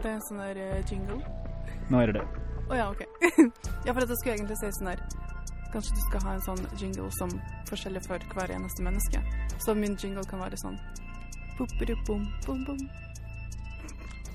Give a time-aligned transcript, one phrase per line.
[0.00, 1.18] Er det en sånn der eh, jingle?
[1.92, 2.44] Nå er det det.
[2.72, 3.02] Å ja, OK.
[3.84, 5.02] ja, for dette skulle jeg egentlig si sånn der
[5.74, 7.34] Kanskje du skal ha en sånn jingle som
[7.68, 9.20] forskjellig for hver eneste menneske.
[9.60, 10.78] Så min jingle kan være sånn
[11.60, 12.80] Bom, bom, bom.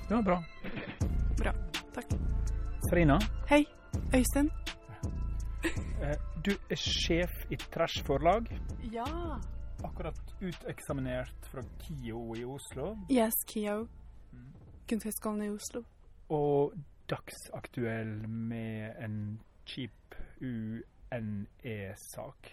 [0.06, 0.38] Ja, bra.
[1.42, 1.56] Bra.
[1.98, 2.14] Takk.
[2.86, 3.18] Frina?
[3.50, 3.64] Hei,
[4.14, 4.52] Øystein.
[6.06, 6.14] eh,
[6.46, 8.46] du er sjef i Trash Forlag.
[8.94, 9.10] Ja.
[9.82, 12.92] Akkurat uteksaminert fra KIO i Oslo.
[13.10, 13.88] Yes, Kio.
[14.86, 15.82] Kunsthøgskolen i Oslo.
[16.30, 16.74] Og
[17.10, 22.52] dagsaktuell med en kjip UNE-sak.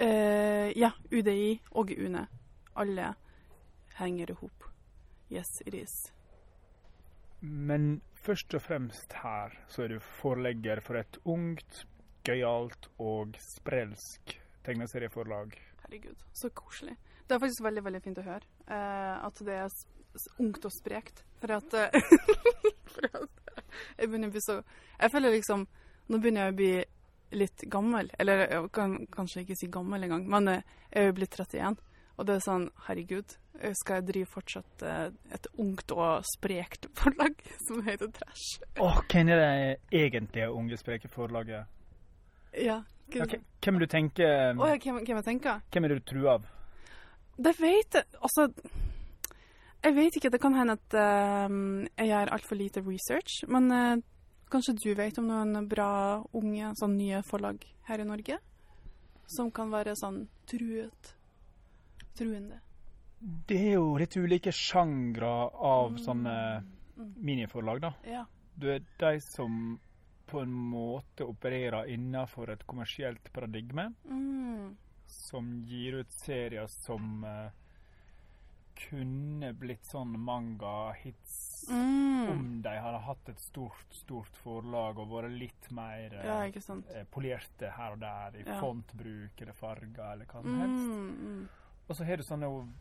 [0.00, 2.26] Eh, ja, UDI og UNE.
[2.76, 3.14] Alle
[3.98, 4.64] henger i hop.
[5.30, 6.12] Yes, it is.
[7.40, 11.86] Men først og fremst her så er du forlegger for et ungt,
[12.26, 15.54] gøyalt og sprelsk tegneserieforlag.
[15.84, 16.96] Herregud, så koselig.
[17.28, 19.70] Det er faktisk veldig veldig fint å høre eh, at det er
[20.42, 21.24] ungt og sprekt.
[21.40, 22.00] For at, eh,
[22.94, 23.28] for at
[23.98, 24.58] jeg begynner å bli så
[25.00, 25.66] Jeg føler liksom
[26.10, 26.72] Nå begynner jeg å bli
[27.38, 28.08] litt gammel.
[28.18, 31.76] Eller jeg kan kanskje ikke si gammel engang, men eh, jeg er jo blitt 31.
[32.18, 33.36] Og det er sånn Herregud,
[33.78, 35.04] skal jeg drive fortsatt eh,
[35.36, 38.48] et ungt og sprekt forlag som heter Trash?
[38.82, 41.70] Åh, hvem er det egentlige unge, spreke forlaget?
[42.58, 42.80] Ja.
[43.14, 45.62] Hvem- hvem du tenker Å ja, hvem, hvem jeg tenker?
[45.70, 46.44] Hvem er det du truer av?
[47.40, 48.44] Det vet jeg Altså,
[49.82, 50.30] jeg vet ikke.
[50.30, 53.44] Det kan hende at uh, jeg gjør altfor lite research.
[53.48, 53.96] Men uh,
[54.50, 58.38] kanskje du vet om noen bra unge, sånn nye forlag her i Norge?
[59.30, 61.14] Som kan være sånn truet.
[62.18, 62.58] Truende.
[63.20, 66.36] Det er jo litt ulike sjangre av sånne
[67.00, 67.14] Mm.
[67.24, 67.90] miniforlag, da.
[68.04, 68.26] Ja.
[68.58, 69.78] Du er de som
[70.28, 74.74] på en måte opererer innenfor et kommersielt paradigme, Mm.
[75.06, 77.50] som gir ut serier som eh,
[78.88, 82.28] kunne blitt sånn manga-hits Mm.
[82.30, 87.70] om de hadde hatt et stort, stort forlag og vært litt mer Ja, eh, polerte
[87.70, 88.60] her og der i Ja.
[88.60, 90.88] fontbruk eller farger eller hva som helst.
[90.88, 91.48] Mm, mm.
[91.88, 92.72] Og så har du sånne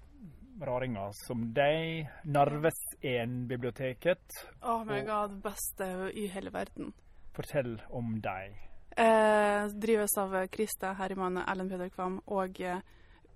[0.61, 4.19] raringer som deg, Narves 1-biblioteket.
[4.63, 6.93] Oh my god, beste i hele verden.
[7.33, 8.55] Fortell om deg.
[8.97, 12.81] Eh, drives av Krista Herman Erlend Peder Kvam, og eh,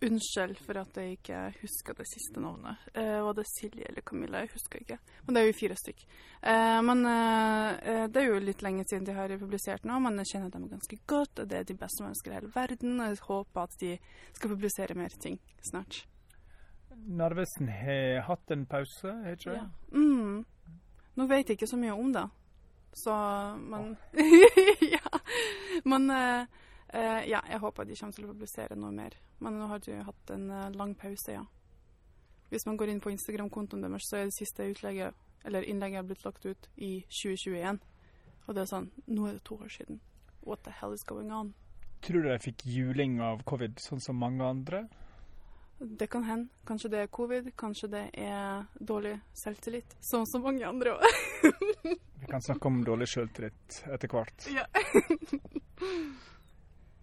[0.07, 2.81] unnskyld for at jeg ikke husker det siste navnet.
[2.93, 4.41] Eh, var det Silje eller Camilla?
[4.43, 4.97] Jeg husker ikke.
[5.25, 6.03] Men det er jo fire stykk.
[6.41, 10.21] Eh, men eh, eh, det er jo litt lenge siden de har publisert nå, men
[10.21, 13.11] jeg kjenner dem ganske godt, og det er de beste mennesker i hele verden, og
[13.11, 13.91] jeg håper at de
[14.37, 16.03] skal publisere mer ting snart.
[16.93, 19.61] Narvesen har hatt en pause, har ikke det?
[19.61, 19.97] Ja.
[19.97, 20.43] Mm.
[21.13, 22.27] Nå vet jeg ikke så mye om det,
[22.93, 23.13] så
[23.57, 23.95] Men
[24.95, 25.19] Ja.
[25.85, 26.09] Men
[26.93, 29.17] eh, ja, jeg håper de kommer til å publisere noe mer.
[29.43, 31.43] Men nå har de hatt en eh, lang pause, ja.
[32.53, 36.25] Hvis man går inn på Instagram-kontoen deres, så er det siste utlegget, eller innlegget blitt
[36.25, 37.81] lagt ut i 2021.
[38.45, 40.01] Og det er sånn Nå er det to år siden.
[40.43, 41.53] What the hell is going on?
[42.03, 44.83] Tror du de fikk juling av covid, sånn som mange andre?
[45.79, 46.51] Det kan hende.
[46.67, 49.95] Kanskje det er covid, kanskje det er dårlig selvtillit.
[50.03, 51.07] Sånn som mange andre òg.
[52.23, 54.47] Vi kan snakke om dårlig selvtillit etter hvert.
[54.51, 54.67] Ja.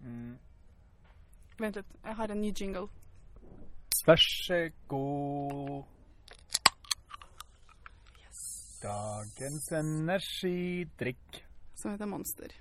[0.03, 0.37] Mm.
[1.61, 2.87] Vent litt, jeg har en ny jingle.
[4.07, 5.83] Vær så god.
[8.81, 11.41] Dagens energidrikk.
[11.77, 12.53] Som heter Monster.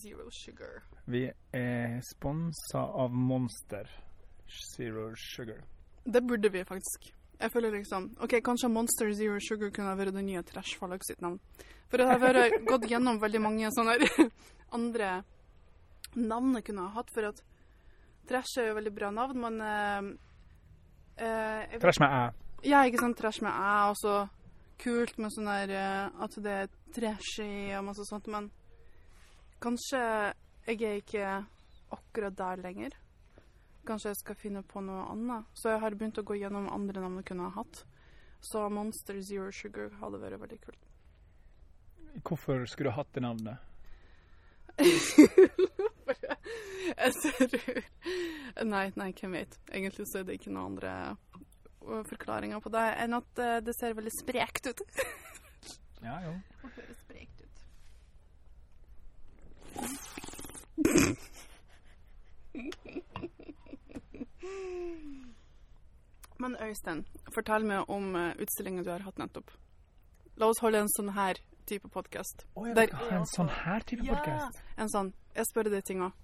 [0.00, 0.82] Zero sugar.
[1.06, 3.88] Vi er sponsa av Monster.
[4.48, 5.64] Zero Sugar.
[6.04, 7.12] Det burde vi faktisk.
[7.40, 11.20] Jeg føler liksom OK, kanskje Monster Zero Sugar kunne vært det nye Trash Forlag sitt
[11.22, 11.38] navn.
[11.88, 13.98] For det har vært gått gjennom veldig mange sånne
[14.76, 15.10] andre
[16.18, 17.42] navn jeg kunne ha hatt, for at
[18.28, 20.08] Trash er jo veldig bra navn, men uh,
[21.22, 22.24] uh, Trash med æ.
[22.68, 23.16] Ja, ikke sant.
[23.16, 24.16] Trash med æ, og så
[24.82, 28.50] kult med sånn der uh, at det er trashy og masse sånt, men
[29.62, 30.00] kanskje
[30.68, 31.30] jeg er ikke
[31.96, 32.96] akkurat der lenger.
[33.88, 35.48] Kanskje jeg skal finne på noe annet.
[35.56, 37.84] Så jeg har begynt å gå gjennom andre navn jeg kunne ha hatt.
[38.44, 40.84] Så Monster Zero Sugar hadde vært veldig kult.
[42.28, 43.64] Hvorfor skulle du hatt det navnet?
[47.02, 47.48] jeg ser
[48.64, 49.58] Nei, nei, hvem vet.
[49.70, 50.92] Egentlig så er det ikke noen andre
[51.86, 54.80] uh, forklaringer på det enn at uh, det ser veldig sprekt ut.
[55.98, 56.30] Ja, jo.
[56.62, 57.56] Og høres sprekt ut.
[66.38, 67.02] Men Øystein,
[67.34, 69.50] fortell meg om uh, utstillingen du har hatt nettopp.
[70.38, 71.34] La oss holde en sånn her
[71.66, 72.46] type podkast.
[72.54, 72.86] Ha
[73.18, 74.62] en sånn her type podcast.
[74.78, 76.14] En sånn Jeg spør deg ting òg.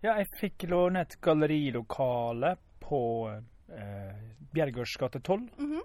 [0.00, 4.20] Ja, jeg fikk låne et gallerilokale på eh,
[4.54, 5.48] Bjergårds gate 12.
[5.58, 5.80] Mhm.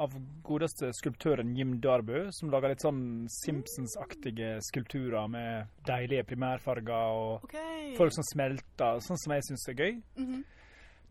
[0.00, 7.44] av godeste skulptøren Jim Darby, som lager litt sånn Simpsons-aktige skulpturer med deilige primærfarger og
[7.44, 7.90] okay.
[7.98, 10.00] folk som smelter, sånn som jeg syns er gøy.
[10.16, 10.40] Mhm.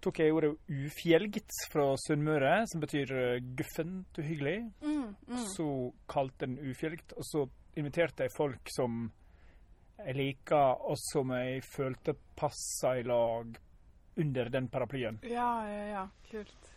[0.01, 4.57] Tok jeg ordet ufjelgt fra Sunnmøre, som betyr eh, guffent, uhyggelig.
[4.81, 5.45] mm, mm.
[5.53, 5.67] Så
[6.09, 7.45] kalte den ufjelgt, og så
[7.77, 9.11] inviterte jeg folk som
[10.05, 13.55] jeg liker, og som jeg følte passa i lag
[14.21, 15.19] under den paraplyen.
[15.23, 16.03] Ja, ja, ja.
[16.29, 16.69] Kult.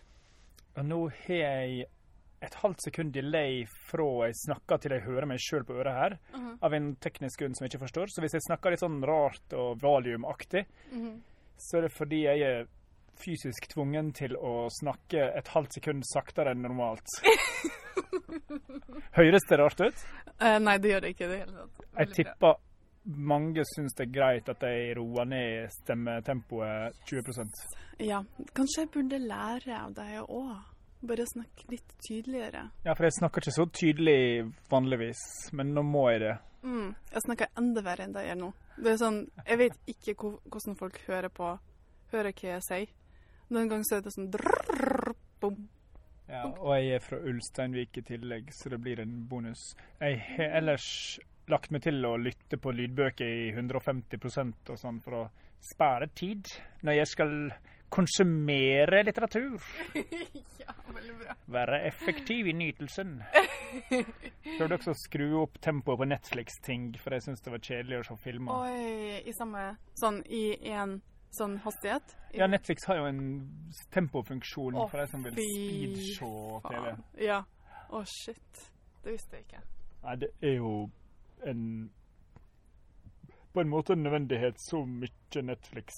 [0.75, 1.85] Og nå har jeg
[2.45, 6.19] et halvt sekund delay fra jeg snakker til jeg hører meg sjøl på øret her,
[6.35, 8.07] Mhm, av en teknisk grunn som jeg ikke forstår.
[8.13, 11.23] Så hvis jeg snakker litt sånn rart og valiumaktig, mhm.
[11.57, 12.67] så er det fordi jeg er
[13.15, 17.07] fysisk tvungen til å snakke et halvt sekund saktere enn normalt.
[19.19, 20.05] Høres det rart ut?
[20.41, 21.85] Uh, nei, det gjør det ikke i det hele tatt.
[22.01, 22.57] Jeg tipper
[23.05, 27.59] mange syns det er greit at de roer ned stemmetempoet 20%
[28.03, 28.23] Ja,
[28.57, 30.55] kanskje jeg burde lære av deg òg.
[31.05, 32.63] Bare snakke litt tydeligere.
[32.87, 35.21] Ja, for jeg snakker ikke så tydelig vanligvis,
[35.53, 36.35] men nå må jeg det.
[36.65, 38.51] Mm, jeg snakker enda verre enn det jeg gjør nå.
[38.79, 41.53] Det er sånn, Jeg vet ikke hvordan folk hører på
[42.15, 42.91] Hører hva jeg sier.
[43.53, 45.13] Noen ganger så er det sånn drrr,
[45.43, 45.57] bom.
[46.29, 49.75] Ja, og jeg er fra Ulsteinvik i tillegg, så det blir en bonus.
[50.01, 50.87] Jeg har ellers
[51.53, 55.25] lagt meg til å lytte på lydbøker i 150% og sånn for å
[55.65, 56.49] spare tid
[56.85, 57.35] når jeg skal
[57.95, 59.63] konsumere litteratur.
[60.63, 61.37] ja, veldig bra.
[61.55, 63.17] Være effektiv i nytelsen.
[64.57, 68.07] Prøvde også å skru opp tempoet på Netflix-ting, for jeg syns det var kjedelig å
[68.09, 68.65] se filmer.
[68.67, 69.67] Oi, i samme
[70.01, 70.43] Sånn i
[70.73, 70.99] én
[71.35, 72.17] sånn hastighet?
[72.33, 73.23] I- Ja, Netflix har jo en
[73.95, 76.97] tempofunksjon oh, for de som vil speedshow TV.
[77.23, 77.45] Ja.
[77.95, 78.67] Å, shit.
[79.05, 79.63] Det visste jeg ikke.
[80.05, 80.75] Nei, det er jo
[81.47, 81.91] en
[83.55, 85.93] På en måte en nødvendighet så mye Netflix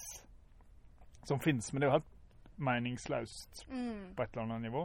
[1.24, 4.14] som fins, men det er jo helt meningsløst Mm.
[4.14, 4.82] på et eller annet nivå.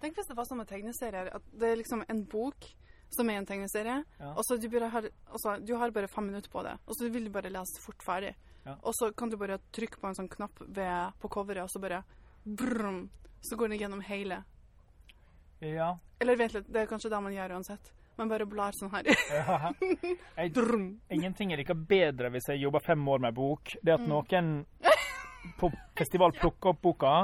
[0.00, 2.68] Tenk hvis det var sånn med tegneserier, at det er liksom en bok
[3.10, 4.34] som er en tegneserie, Ja.
[4.36, 5.02] og så du har,
[5.32, 8.02] altså, du har bare fem minutter på det, og så vil du bare lese fort
[8.02, 8.34] ferdig.
[8.66, 8.76] Ja.
[8.84, 11.80] Og så kan du bare trykke på en sånn knapp ved, på coveret, og så
[11.80, 12.04] bare
[12.44, 13.10] brum,
[13.42, 14.44] så går den gjennom hele.
[15.60, 15.98] Ja.
[16.20, 17.92] Eller vent litt, det er kanskje det man gjør uansett.
[18.20, 19.08] Man bare blar sånn her.
[19.32, 19.70] ja.
[20.40, 20.52] Jeg,
[21.16, 23.72] ingenting er liker bedre hvis jeg jobber fem år med bok.
[23.82, 24.10] Det at Mm.
[24.12, 24.50] noen
[25.56, 27.14] på festival plukker opp boka,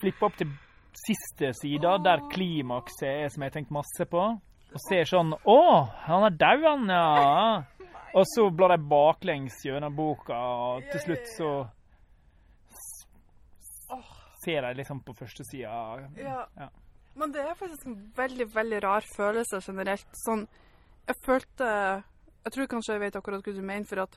[0.00, 0.52] flipper opp til
[0.96, 4.22] siste sida, der klimakset er som jeg har tenkt masse på,
[4.76, 5.58] og ser sånn Å,
[6.06, 7.64] han er dau, han, ja.
[8.16, 11.50] Og så blar jeg baklengs gjennom boka, og til slutt så
[14.44, 15.74] ser jeg liksom på første sida
[16.16, 16.68] Ja.
[17.16, 20.08] Men det er faktisk en veldig, veldig rar følelse generelt.
[20.24, 20.46] Sånn,
[21.06, 21.68] jeg følte
[22.46, 24.12] Jeg tror kanskje jeg vet akkurat hva du mener, for at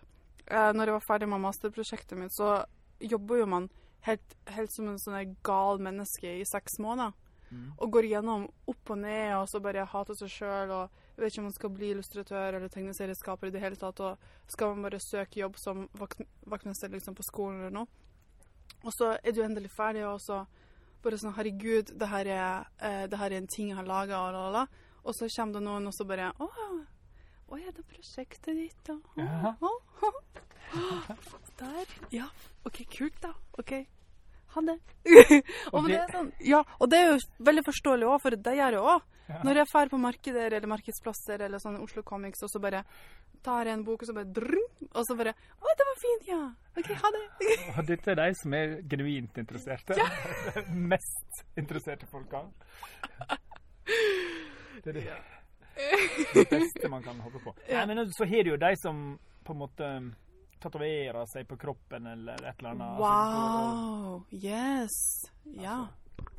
[0.46, 2.60] eh, når jeg var ferdig med masterprosjektet mitt, så
[3.02, 3.70] jobber jo man
[4.06, 7.16] helt, helt som en sånn gal menneske i seks måneder.
[7.50, 7.72] Mm.
[7.82, 11.42] Og går gjennom opp og ned, og så bare hater seg sjøl, og vet ikke
[11.42, 15.02] om man skal bli illustratør eller tegneserieskaper i det hele tatt, og skal man bare
[15.04, 17.90] søke jobb som vakt, vaktmester liksom, på skolen eller noe.
[18.86, 20.44] Og så er du endelig ferdig, og så
[21.04, 24.20] bare sånn Herregud, det her er, eh, det her er en ting jeg har laga,
[24.28, 24.66] og la, la, la.
[25.06, 26.48] Og så kommer det noen og så bare Å,
[27.50, 28.94] å ja, det er prosjektet ditt, da.
[28.94, 29.54] Å, Ja.
[29.62, 29.72] å,
[30.04, 30.12] å.
[31.60, 31.86] Der.
[32.14, 32.28] Ja.
[32.66, 33.34] OK, kult, da.
[33.58, 33.74] OK.
[34.56, 34.78] Ha det.
[35.74, 38.54] og, det, det- er sånn, ja, og det er jo veldig forståelig òg, for det
[38.58, 39.02] gjør jeg òg.
[39.30, 39.40] Ja.
[39.46, 42.84] Når jeg drar på markeder eller markedsplasser eller sånn Oslo Comics, og så bare
[43.46, 46.28] tar jeg en bok, og så bare drrrm, Og så bare Å, det var fint,
[46.32, 46.40] ja.
[46.80, 47.22] OK, ha det.
[47.78, 49.96] Og dette er de som er genuint interesserte.
[50.94, 52.42] Mest interesserte folka.
[54.84, 55.06] Det er det,
[56.34, 57.52] det beste man kan håpe på.
[57.68, 57.82] Ja.
[57.86, 59.00] Nei, men så har du jo de som
[59.44, 59.88] på en måte
[60.64, 62.86] tatoverer seg på kroppen eller et eller annet.
[62.96, 64.24] Altså, Wow.
[64.32, 64.96] Yes.
[65.60, 65.82] Ja.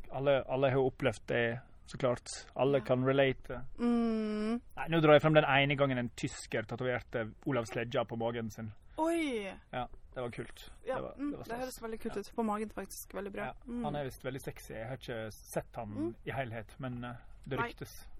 [0.09, 1.43] og alle, alle har opplevd det,
[1.85, 2.27] så klart.
[2.55, 3.61] Alle kan relate.
[3.79, 4.61] Mm.
[4.75, 8.51] Nei, nå drar jeg frem den ene gangen en tysker tatoverte Olav Sledja på magen
[8.51, 8.71] sin.
[8.97, 9.47] Oi.
[9.71, 10.71] Ja, det var kult.
[10.85, 12.31] Ja, det, var, mm, det, var det høres veldig kult ut.
[12.35, 13.13] På magen, faktisk.
[13.15, 13.45] Veldig bra.
[13.51, 13.83] Ja, Mm.
[13.85, 14.73] han er visst veldig sexy.
[14.73, 16.15] Jeg har ikke sett han Mm.
[16.25, 17.17] i helhet, men det
[17.49, 17.73] det Nei.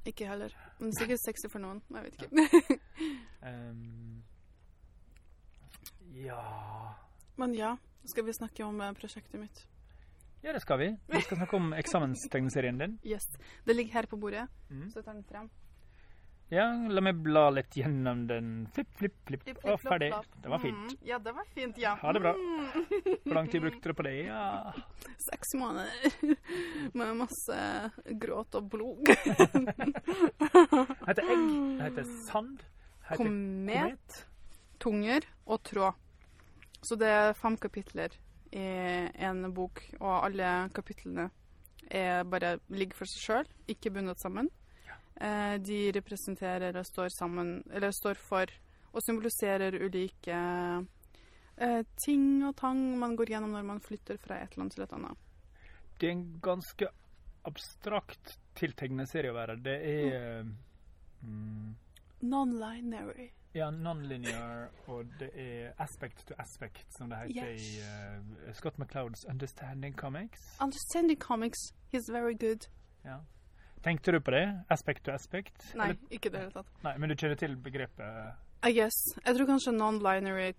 [0.06, 0.50] Ikke heller.
[0.80, 1.82] Men sikkert sexy for noen.
[1.94, 2.80] Jeg vet ikke.
[3.44, 4.24] Ehm,
[6.14, 6.96] ja
[7.38, 9.68] Men ja, skal vi snakke om eh, prosjektet mitt.
[10.44, 10.88] Ja, det skal vi.
[11.08, 12.96] Vi skal snakke om eksamenstegneserien din.
[13.06, 13.28] Yes.
[13.66, 14.90] Det ligger her på bordet, Mm.
[14.90, 15.50] så tar den frem.
[16.52, 18.68] Ja, la meg bla litt gjennom den.
[18.76, 19.44] Flipp, flipp, flipp.
[19.46, 20.10] Flipp, flipp, flopp, ferdig.
[20.12, 20.26] flopp.
[20.44, 20.76] Det var fint.
[20.92, 20.98] Mm.
[21.08, 21.94] Ja, det var fint, ja.
[22.02, 22.34] Ha det bra.
[22.34, 22.68] Mm.
[23.24, 24.16] Hvor lang tid brukte du på det?
[24.26, 24.74] Ja.
[25.30, 26.36] Seks måneder
[26.94, 27.56] med masse
[28.20, 29.06] gråt og blod.
[29.12, 29.16] Det
[31.08, 31.48] heter egg.
[31.78, 32.58] Det heter sand.
[32.58, 32.64] Det
[33.14, 34.26] heter Komet, komet,
[34.80, 35.94] tunger og tråd.
[36.82, 38.10] Så det er fem kapitler
[38.52, 41.30] en bok, og alle kapitlene
[41.88, 44.50] bare ligger for seg sjøl, ikke bundet sammen.
[45.22, 48.50] Eh, de representerer eller står sammen Eller står for
[48.92, 50.38] og symboliserer ulike
[51.58, 54.96] eh, ting og tang man går gjennom når man flytter fra et land til et
[54.98, 55.30] annet.
[56.00, 56.90] Det er en ganske
[57.48, 59.56] abstrakt tiltegnende serie å være.
[59.64, 60.44] Det er
[61.22, 61.70] mm,
[62.28, 63.30] Non-linary.
[63.54, 67.62] Ja, non-linear, og det er aspect to aspect, som det heter Yes.
[67.62, 67.80] i
[68.48, 70.58] uh, Scott McClouds Understanding Comics.
[70.62, 71.60] Understanding comics,
[71.94, 72.68] he's very good.
[73.06, 73.18] Ja.
[73.84, 74.64] Tenkte du på det?
[74.70, 75.76] Aspect to aspect?
[75.76, 76.68] Nei, Eller- ikke det hele tatt.
[76.84, 78.94] Nei, men du kjenner til begrepet I guess.
[79.26, 80.52] Jeg tror kanskje non-linary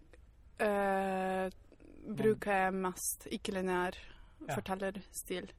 [0.61, 1.51] uh,
[2.17, 3.95] bruker jeg mest ikke-lineær
[4.49, 4.55] Ja.
[4.57, 5.53] fortellerstil.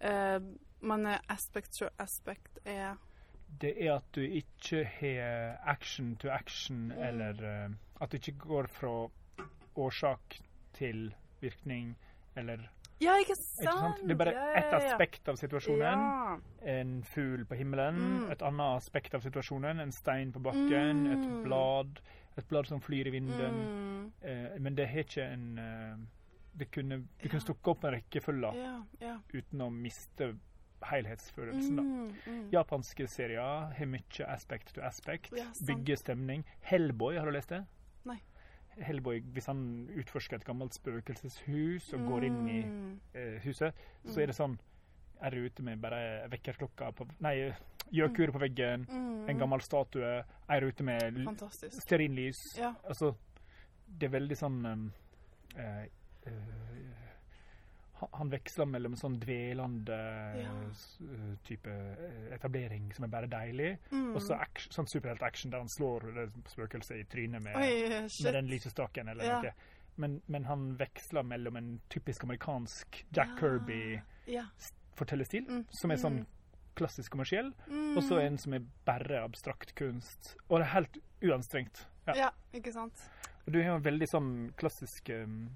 [0.00, 0.40] Uh,
[0.82, 2.94] men eh, aspect to aspect er
[3.60, 8.68] Det er at du ikke har action to action, eller uh, at du ikke går
[8.72, 9.08] fra
[9.76, 10.40] årsak
[10.76, 11.96] til virkning,
[12.36, 12.68] eller
[13.00, 13.78] Ja, ikke Ikke sant?
[13.80, 14.02] sant?
[14.04, 14.92] Det er bare ett ja, ja.
[14.92, 16.42] aspekt av situasjonen.
[16.68, 17.96] En fugl på himmelen.
[17.96, 18.26] Mm.
[18.34, 19.80] Et annet aspekt av situasjonen.
[19.80, 21.06] En stein på bakken.
[21.06, 21.12] Mm.
[21.14, 22.02] Et blad.
[22.36, 23.56] Et blad som flyr i vinden.
[23.56, 24.12] Mm.
[24.20, 25.96] Eh, men det har ikke en uh,
[26.60, 28.52] det kunne, Du kunne stukket opp en rekkefølge
[29.00, 29.16] ja.
[29.32, 30.34] uten å miste
[30.82, 31.76] helhetsfølelsen.
[31.76, 32.50] Mm, mm.
[32.52, 35.32] Japanske serier har mye aspect to aspect.
[35.36, 35.46] Ja.
[35.66, 36.44] Bygger stemning.
[36.60, 37.64] Hellboy, har du lest det?
[38.04, 38.18] Nei.
[38.80, 43.00] Hellboy, Hvis han utforsker et gammelt spøkelseshus og går inn i Mm.
[43.14, 43.74] eh, huset,
[44.06, 44.22] så Mm.
[44.22, 44.58] er det sånn
[45.22, 47.52] Er du ute med bare vekkerklokka på Nei,
[47.92, 49.28] gjøkuret på veggen, Mm.
[49.28, 51.28] en gammel statue, er du ute med
[51.70, 52.56] stearinlys.
[52.58, 52.74] Ja.
[52.88, 53.14] Altså,
[53.98, 54.92] det er veldig sånn
[55.58, 55.86] eh,
[56.26, 56.32] eh,
[58.12, 59.98] han- veksler mellom sånn dvelende
[60.42, 60.52] Ja.
[60.52, 64.14] eh, type eh, etablering som er bare deilig, Mm.
[64.14, 67.90] og så action, sånn superhelt-action der han slår spøkelset i trynet med, Oi,
[68.24, 69.40] med den lysestaken eller Ja.
[69.42, 69.52] noe.
[69.96, 73.36] Men, men han veksler mellom en typisk amerikansk Jack Ja.
[73.40, 75.46] Kirby-fortellerstil.
[75.48, 75.64] Mm.
[75.70, 76.26] som er sånn Mm.
[76.76, 77.96] klassisk kommersiell, Mm.
[77.96, 80.36] og så en som er bare abstrakt kunst.
[80.48, 81.86] Og det er helt uanstrengt.
[82.06, 82.14] Ja.
[82.14, 82.94] Ja, ikke sant?
[83.46, 85.50] Og du har jo en veldig sånn klassisk um,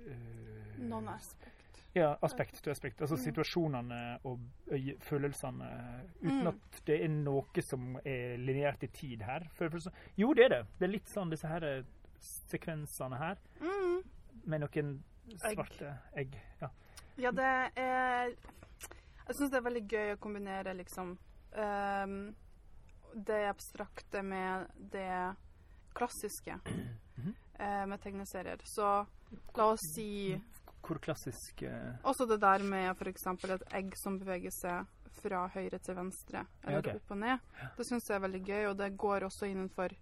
[0.00, 1.59] uh, Non-aspect.
[1.94, 3.00] Ja, aspekt til aspekt.
[3.00, 3.22] Altså Mm.
[3.24, 4.38] situasjonene og
[5.00, 5.70] følelsene
[6.22, 6.46] uten Mm.
[6.46, 9.40] at det er noe som er lineært i tid her.
[10.16, 10.66] Jo, det er det.
[10.78, 11.82] Det er litt sånn disse her eh,
[12.20, 14.02] sekvensene her Mm.
[14.46, 15.02] med noen
[15.36, 16.36] svarte egg.
[16.60, 16.68] Ja.
[17.18, 18.28] Ja, det er
[19.26, 21.18] Jeg syns det er veldig gøy å kombinere liksom
[21.56, 22.34] um,
[23.14, 25.36] det abstrakte med det
[25.94, 27.34] klassiske mm -hmm.
[27.60, 28.56] uh, med tegneserier.
[28.64, 29.06] Så
[29.56, 30.40] la oss si
[30.86, 33.26] Hvor klassisk eh, også det der med f.eks.
[33.26, 34.86] et egg som beveger seg
[35.20, 36.96] fra høyre til venstre, eller okay.
[36.96, 37.42] opp og ned.
[37.76, 39.92] Det syns jeg er veldig gøy, og det går også innenfor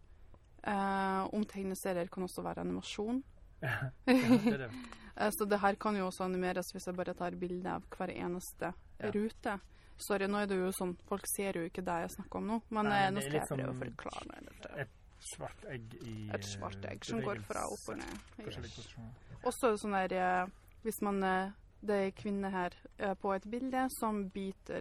[0.63, 3.23] eh, om tegneserier kan også være animasjon.
[3.63, 4.71] ja, det er det.
[5.19, 8.13] Eh, Så det her kan jo også animeres hvis jeg bare tar bilde av hver
[8.15, 8.69] eneste
[9.01, 9.11] Ja.
[9.11, 9.57] rute.
[9.99, 12.59] Sorry, nå er det jo sånn, folk ser jo ikke det jeg snakker om nå,
[12.71, 14.69] men Nei, eh, nå er skal jeg prøve å forklare meg litt.
[14.85, 14.95] Et
[15.33, 18.21] svart egg i Et svart egg som går fra opp og ned.
[18.39, 18.61] Yes.
[18.63, 19.35] posisjoner.
[19.51, 20.47] Også sånn der eh,
[20.83, 24.81] Hvis man eh, Det er en kvinne her eh, på et bilde som biter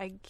[0.00, 0.20] egg.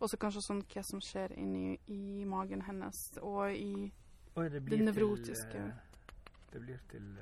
[0.00, 3.92] Og så kanskje sånn hva som skjer inni i magen hennes og i
[4.36, 5.50] Oi, det Det nevrotiske.
[5.52, 5.74] Til, eh,
[6.52, 7.18] det blir til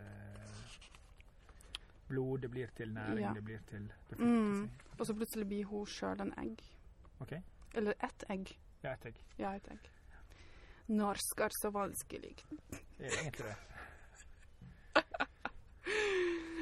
[2.09, 3.33] blod, det blir til næring, Ja.
[3.35, 4.71] det blir til det Mm.
[4.99, 6.59] Og så plutselig blir hun sjøl en egg.
[7.21, 7.41] Okay.
[7.75, 8.59] Eller ett egg.
[8.83, 9.15] Ja, et egg.
[9.39, 9.91] Ja, et egg.
[10.89, 12.37] Norsk er så vanskelig.
[12.99, 13.57] Det er egentlig det.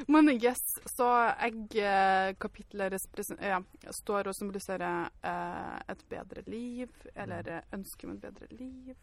[0.09, 1.07] Men yes, så
[1.47, 2.95] eggkapitlet
[3.43, 8.97] ja, står og symboliserer eh, et bedre liv, eller ønsket om et bedre liv.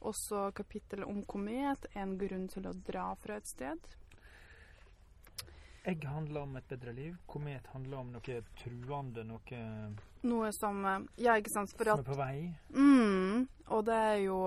[0.00, 3.90] Også kapittelet om komet er en grunn til å dra fra et sted.
[5.90, 7.14] Egg handler om et bedre liv.
[7.26, 9.60] Komet handler om noe truende, noe
[10.28, 11.72] Noe som eh, Ja, ikke sant?
[11.76, 12.50] For som er på vei.
[12.76, 14.40] mm, Og det er jo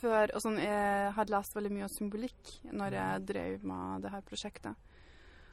[0.00, 4.10] før og sånn, Jeg har lest veldig mye om symbolikk når jeg drev med det
[4.10, 4.74] her prosjektet.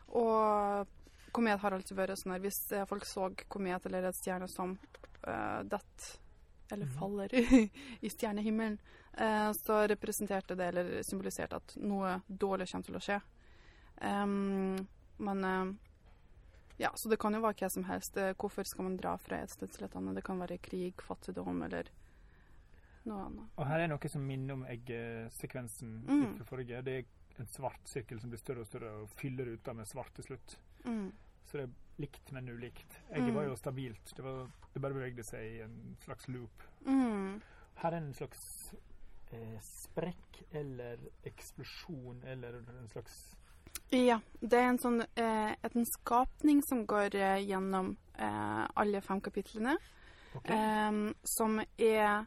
[0.07, 0.87] Og
[1.31, 4.77] komet har alltid vært sånn her Hvis eh, folk så komet eller et stjerne som
[5.27, 6.17] uh, detter
[6.71, 6.93] eller Mhm.
[6.99, 7.29] faller
[8.05, 8.77] i stjernehimmelen,
[9.17, 13.21] uh, så representerte det eller symboliserte at noe dårlig kommer til å skje.
[14.01, 15.73] Um, men uh,
[16.77, 18.15] ja, så det kan jo være hva som helst.
[18.17, 20.15] Eh, Hvorfor skal man dra fra et sted til et annet?
[20.15, 21.89] Det kan være krig, fattigdom eller
[23.05, 23.49] noe annet.
[23.57, 26.37] Og her er noe som minner om eggsekvensen Mm.
[26.37, 26.81] fra forrige.
[26.83, 27.05] Det er
[27.39, 30.57] en svart sirkel som blir større og større og fyller ruta med svart til slutt.
[30.85, 31.11] Mm.
[31.45, 32.99] Så det er likt, men ulikt.
[33.11, 33.35] Egget Mm.
[33.35, 34.13] var jo stabilt.
[34.15, 36.63] Det, var, det bare bevegde seg i en slags loop.
[36.85, 37.41] Mm.
[37.75, 38.73] Her er en slags
[39.31, 43.35] eh, sprekk eller eksplosjon eller en slags
[43.91, 49.21] Ja, det er en sånn eh, en skapning som går eh, gjennom eh, alle fem
[49.21, 49.77] kapitlene.
[50.35, 50.55] Okay.
[50.55, 52.25] Em, som er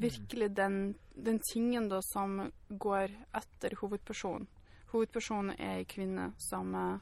[0.00, 4.46] virkelig den, den tingen da som går etter hovedpersonen.
[4.92, 6.98] Hovedpersonen er ei kvinne som eh,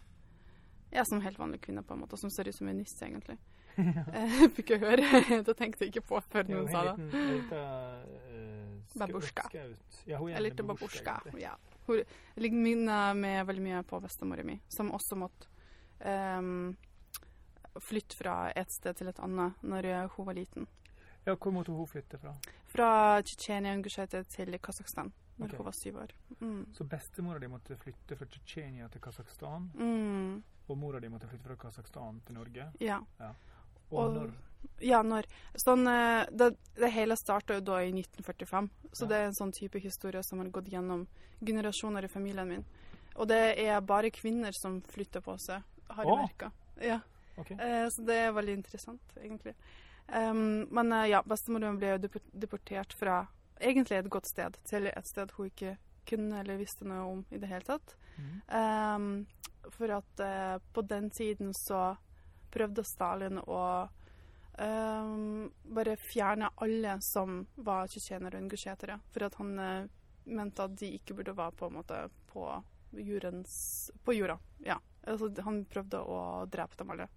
[0.93, 3.39] ja, som helt vanlig kvinne, på en måte, som ser ut som en nisse, egentlig.
[4.13, 5.07] Eh, Jeg fikk jeg høre.
[5.47, 6.93] det tenkte jeg ikke på før noen hun sa er det.
[6.93, 9.55] en liten- en liten, eh, skaut.
[10.07, 11.15] Ja, hun er En liten babusjka.
[11.41, 11.55] Ja.
[11.87, 12.03] Hun
[12.37, 15.49] ligner med veldig mye på bestemora mi, som også måtte
[16.05, 16.77] um,
[17.81, 20.69] flytte fra et sted til et annet når eh, hun var liten.
[21.25, 22.33] Ja, hvor måtte hun flytte fra?
[22.67, 23.77] Fra Tsjetsjenia
[24.29, 25.57] til Kasakhstan når okay.
[25.59, 26.11] hun var syv år.
[26.41, 26.67] Mm.
[26.75, 30.43] Så bestemora di måtte flytte fra Tsjetsjenia til Kasakhstan, Mm.
[30.69, 32.73] og mora di måtte flytte fra Kasakhstan til Norge.
[32.81, 33.01] Ja.
[33.91, 34.33] Og, Og- når
[34.81, 35.25] ja, når
[35.57, 35.85] Sånn
[36.37, 39.09] Det, det hele starta jo da i 1945, så Ja.
[39.09, 41.07] det er en sånn type historie som har gått gjennom
[41.45, 42.65] generasjoner i familien min.
[43.17, 46.17] Og det er bare kvinner som flytter på seg, har jeg Å.
[46.17, 46.53] merka.
[46.81, 47.01] Ja.
[47.37, 47.57] Okay.
[47.57, 49.55] Eh, så det er veldig interessant, egentlig.
[50.13, 51.97] Em, men eh, ja, bestemoren ble
[52.33, 53.23] deportert fra
[53.61, 55.77] egentlig et godt sted til et sted hun ikke
[56.09, 57.95] kunne eller visste noe om i det hele tatt.
[58.19, 58.35] Mm.
[58.53, 61.95] Um, for at uh, på den tiden så
[62.53, 63.63] prøvde Stalin å
[64.59, 68.99] um, bare fjerne alle som var tsjetsjenere og ingusjetere.
[69.15, 69.91] For at han uh,
[70.25, 72.51] mente at de ikke burde være på måte på
[72.93, 74.37] jordens På jorda.
[74.67, 74.77] Ja.
[75.09, 76.19] Altså, han prøvde å
[76.51, 77.09] drepe dem alle.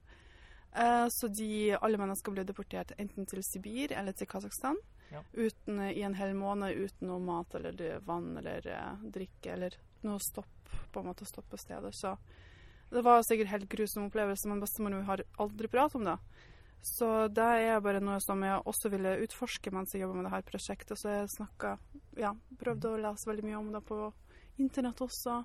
[0.75, 4.79] Eh, så de, alle mennesker ble deportert enten til Sibir eller til Kasakhstan.
[5.13, 5.21] Ja.
[5.33, 10.19] Uten, I en hel måned uten noe mat eller vann eller eh, drikke eller noe
[10.19, 11.93] stopp på en måte stopp på stedet.
[11.95, 12.15] Så
[12.91, 16.17] det var sikkert helt grusom opplevelse, men bestemoren min har aldri pratet om det.
[16.85, 20.35] Så det er bare noe som jeg også ville utforske mens jeg jobber med det
[20.35, 20.99] her prosjektet.
[20.99, 21.77] Så jeg snakka
[22.19, 23.97] Ja, prøvde å lese veldig mye om det på
[24.61, 25.39] internett også.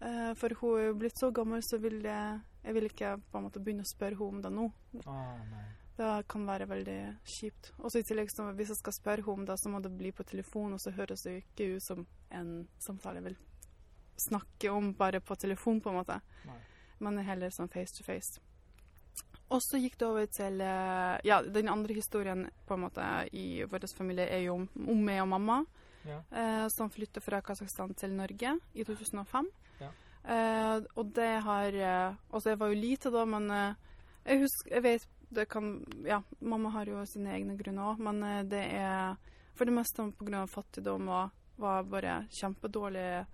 [0.00, 3.44] Eh, for hun er blitt så gammel, så vil jeg, jeg vil ikke på en
[3.46, 4.66] måte begynne å spørre henne om det nå.
[5.04, 5.56] Oh.
[5.94, 6.98] Det kan være veldig
[7.28, 7.72] kjipt.
[7.78, 10.10] Og i tillegg, så hvis jeg skal spørre henne om det, så må det bli
[10.12, 13.36] på telefon, og så høres det ikke ut som en samtale jeg vil
[14.24, 16.18] snakke om bare på telefon, på en måte.
[16.48, 16.58] Nei.
[17.04, 18.40] Men heller sånn face to face.
[19.52, 23.04] Og så gikk det over til eh, Ja, den andre historien på en måte
[23.36, 25.64] i vår familie er jo om, om meg og mamma,
[26.04, 26.18] Ja.
[26.32, 29.46] eh, som flyttet fra Kasakhstan til Norge i 2005.
[30.24, 33.74] Eh, og det har eh, Altså, jeg var jo lite da, men eh,
[34.24, 35.66] jeg husker Jeg vet det kan
[36.06, 39.18] Ja, mamma har jo sine egne grunner òg, men det er
[39.54, 40.46] for det meste pga.
[40.46, 43.26] fattigdom og var bare kjempedårlige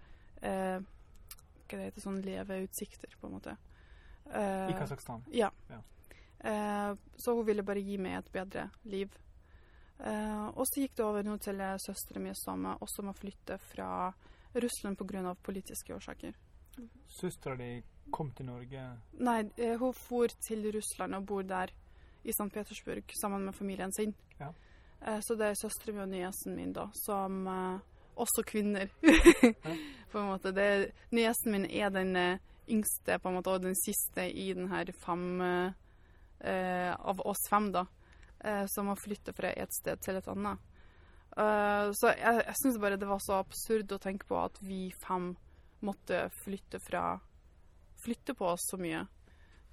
[0.42, 3.56] eh, Hva det heter sånn leveutsikter, på en måte.
[4.26, 5.22] Eh, I Kasakhstan.
[5.30, 5.50] ja.
[5.70, 5.80] Ja.
[6.40, 9.14] Eh, så hun ville bare gi meg et bedre liv.
[10.00, 14.10] Eh, og så gikk det over nå til søstera mi som også må flytte fra
[14.54, 15.34] Russland pga.
[15.34, 16.34] politiske årsaker.
[17.10, 17.72] Søstera di
[18.10, 18.82] kom til Norge
[19.22, 21.72] Nei, eh, hun for til Russland og bor der
[22.24, 22.50] i St.
[22.52, 24.14] Petersburg sammen med familien sin.
[24.40, 24.50] Ja.
[25.00, 27.78] Eh, så det er søstera mi og niesen min, da, som eh,
[28.20, 28.90] Også kvinner,
[30.12, 30.50] på en måte.
[30.52, 32.10] Det, niesen min er den
[32.68, 37.86] yngste på en måte, og den siste i den her fem Av oss fem, da.
[38.68, 40.58] som har flyttet fra et sted til et annet.
[41.96, 45.34] Så jeg, jeg syns bare det var så absurd å tenke på at vi fem
[45.80, 47.20] måtte flytte fra
[48.00, 49.02] Flytte på oss så mye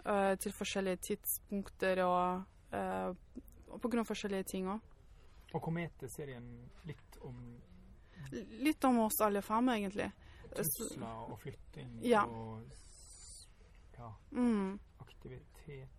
[0.06, 2.42] uh, til forskjellige tidspunkter og,
[2.74, 3.14] uh,
[3.72, 4.82] og på grunn av forskjellige ting òg.
[5.56, 6.50] Og Komet-serien
[6.90, 7.38] litt om
[8.60, 10.10] Litt om oss alle fem, egentlig.
[10.52, 12.26] trusler og flytting Ja.
[12.26, 12.62] og
[13.98, 15.90] ja, Mm, aktivitet.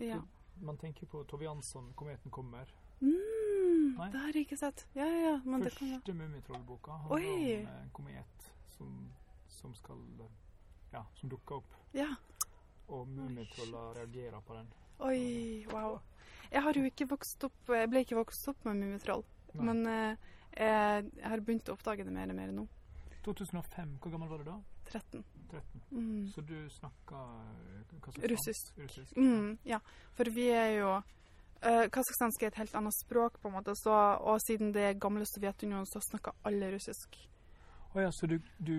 [0.00, 0.22] ja.
[0.62, 2.66] Man tenker på Tove Jansson, 'Kometen kommer'.
[3.00, 4.10] Mm, Nei.
[4.10, 4.86] det har jeg ikke sett.
[4.94, 9.12] Ja, ja, Første Mummitrollboka handler om en komet som,
[9.56, 10.02] som skal
[10.92, 11.72] Ja, som dukker opp.
[11.96, 12.10] Ja.
[12.86, 14.68] Og Mummitroller reagerer på den.
[14.98, 15.98] Oi, wow.
[16.50, 19.24] Jeg har jo ikke vokst opp Jeg ble ikke vokst opp med Mummitroll.
[19.56, 22.66] Men eh, jeg, har begynt å oppdage det mer og mer nå.
[23.26, 24.56] 2005, hvor gammel var du da?
[24.86, 25.24] 13.
[25.50, 25.82] 13.
[25.90, 26.26] Mm.
[26.30, 27.22] Så du snakker
[27.72, 28.30] eh.
[28.30, 28.72] Russisk.
[28.78, 29.16] Russisk.
[29.16, 29.80] Mm, ja,
[30.14, 33.96] for vi er jo uh, Kasakhstansk er et helt annet språk, på en måte, så,
[34.20, 37.18] og siden det er gamle Sovjetunionen, så snakker alle russisk.
[37.96, 38.76] Å ja, så du, du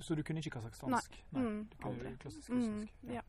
[0.00, 1.16] Så du kunne ikke kasakhstansk?
[1.32, 2.16] Mm, du kunne aldri.
[2.18, 3.12] klassisk Mm, ja.
[3.14, 3.22] ja.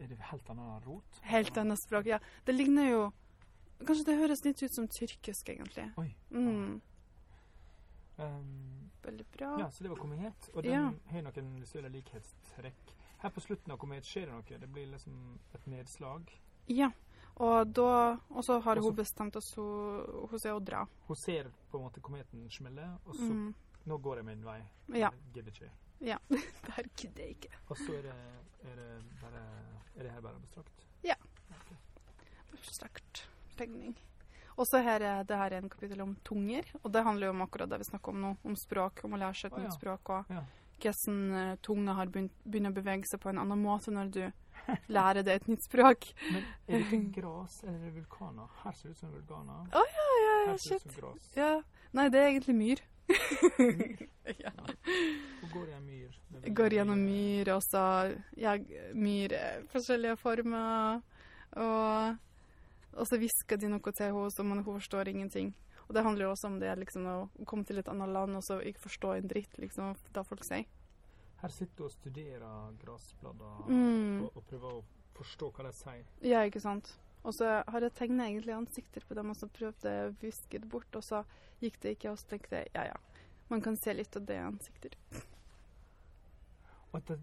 [0.00, 1.20] Er det helt annet rot?
[1.22, 2.18] Helt annet språk, ja.
[2.46, 3.12] Det ligner jo
[3.86, 5.92] Kanskje det høres litt ut som tyrkisk, egentlig.
[5.98, 6.14] Oi.
[6.32, 6.80] Mm,
[8.18, 9.56] Um, veldig bra.
[9.60, 10.50] ja, så det var Komet.
[10.54, 10.92] Og den Ja.
[11.10, 12.74] har noen visuelle likhetstrekk.
[13.18, 14.58] Her på slutten av Komet skjer det noe.
[14.58, 16.28] Det blir liksom et nedslag.
[16.66, 16.90] Ja.
[17.36, 20.86] Og da Og så har også, hun bestemt at hun, hos å dra.
[21.06, 23.54] Hun ser på en måte kometen smelle, og så Mm,
[23.88, 24.58] Nå går jeg min vei.
[24.92, 25.10] Ja.
[25.10, 25.70] Jeg gidder ikke.
[26.04, 26.18] ja.
[26.66, 27.52] Det her gidder jeg ikke.
[27.68, 28.16] Og så er det,
[28.68, 28.90] er det
[29.22, 29.44] bare
[29.96, 30.84] Er det her bare abstrakt?
[32.58, 33.24] Abstrakt
[33.58, 33.96] tegning.
[34.58, 37.34] Og så her er det her er en kapittel om tunger, og det handler jo
[37.36, 39.64] om akkurat det vi snakker om nå, om språk, om å lære seg et ja.
[39.68, 40.42] nytt språk, og Ja.
[40.82, 42.34] hvordan eh, tunga har begynt,
[42.70, 44.22] å bevege seg på en annen måte når du
[44.96, 46.10] lærer deg et nytt språk.
[46.32, 48.50] Men er det gras eller er vulkaner?
[48.64, 49.64] Her ser det ut som vulkaner.
[49.70, 51.36] Å ja, ja, ja, det shit.
[51.38, 51.52] Ja.
[51.94, 52.82] Nei, det er egentlig myr.
[54.44, 54.52] ja.
[55.40, 56.16] Hvor går gjennom myr?
[56.44, 57.82] Det går gjennom myr, og så
[58.36, 58.56] ja,
[58.94, 59.34] myr
[59.72, 61.00] forskjellige former.
[61.56, 62.18] Og,
[62.92, 65.54] og så hvisker de noe til henne, så man, hun forstår ingenting.
[65.88, 68.44] Og det handler jo også om det liksom, å komme til et annet land og
[68.44, 70.66] så ikke forstå en dritt, liksom, da folk sier.
[71.40, 74.24] Her sitter du og studerer gressblader Mm.
[74.26, 74.84] og, og prøver å
[75.16, 76.04] forstå hva de sier.
[76.26, 76.90] Ja, ikke sant.
[77.22, 80.60] Og så har jeg tegna egentlig ansikter på dem, og så prøvde jeg å viske
[80.62, 81.24] det bort, og så
[81.62, 84.38] gikk det ikke, og så tenkte jeg ja ja, man kan se litt av det
[84.38, 84.94] ansikter.
[86.88, 87.18] Og at det,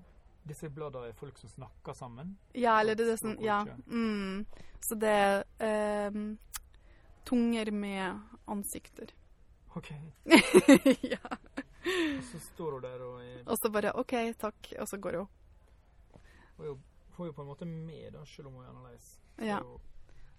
[0.46, 2.36] disse bladene er folk som snakker sammen.
[2.54, 3.64] Ja, eller det er sånn Ja.
[3.88, 4.46] Mm.
[4.86, 6.18] Så det er eh,
[7.26, 9.14] tunger med ansikter.
[9.76, 9.94] OK.
[11.14, 11.38] ja.
[11.86, 15.18] Og så står hun der og er, Og så bare OK, takk, og så går
[15.22, 15.32] hun.
[16.58, 16.78] Hun er
[17.16, 19.20] får jo på en måte med, da, selv om hun er annerledes.
[19.44, 19.60] Ja.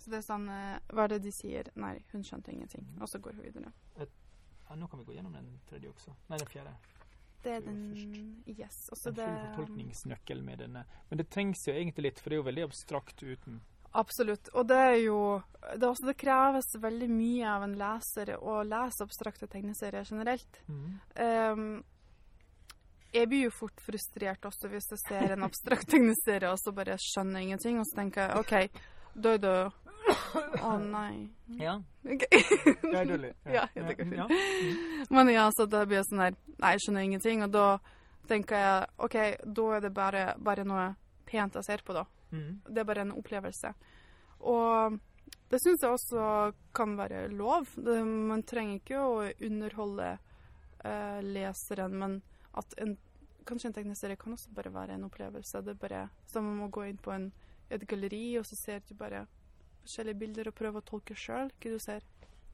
[0.00, 1.68] Så det er sånn eh, Hva er det de sier?
[1.74, 2.86] Nei, hun skjønte ingenting.
[3.00, 3.72] Og så går hun videre.
[3.96, 6.14] Ja, nå kan vi gå gjennom den tredje også.
[6.30, 6.74] Nei, den fjerde.
[7.42, 7.80] Det er den
[8.46, 8.88] Yes.
[8.90, 10.84] Også En det full fortolkningsnøkkel med denne.
[11.10, 13.60] Men det trengs jo egentlig litt, for det er jo veldig abstrakt uten.
[13.96, 14.50] Absolutt.
[14.54, 15.18] Og det er jo
[15.76, 20.58] det, også, det kreves veldig mye av en leser å lese abstrakte tegneserier generelt.
[21.14, 21.78] Ehm,
[23.14, 26.98] jeg blir jo fort frustrert også hvis jeg ser en abstrakt tegneserie og så bare
[27.00, 28.80] skjønner ingenting, og så tenker jeg OK,
[29.16, 29.56] da er det
[30.62, 31.26] Å nei.
[31.58, 31.76] Ja.
[32.06, 32.42] Okay.
[32.82, 33.32] Det er dårlig.
[33.50, 34.20] Ja, det går fint.
[34.20, 35.06] Ja.
[35.10, 37.42] Men ja, så da blir jeg sånn her Nei, jeg skjønner ingenting.
[37.42, 37.64] Og da
[38.30, 39.16] tenker jeg OK,
[39.58, 40.86] da er det bare, bare noe
[41.26, 42.04] pent jeg ser på, da.
[42.30, 42.52] Mm.
[42.68, 43.72] Det er bare en opplevelse.
[44.46, 44.98] Og
[45.50, 46.30] det syns jeg også
[46.76, 47.68] kan være lov.
[47.74, 52.18] Det, man trenger ikke å underholde eh, leseren, men
[52.56, 52.96] at en,
[53.46, 55.62] kanskje en tegneserie kan også bare være en opplevelse.
[55.62, 57.30] Det er bare som om å gå inn på en,
[57.70, 59.26] et galleri, og så ser du bare
[59.84, 62.06] forskjellige bilder og prøver å tolke sjøl hva du ser.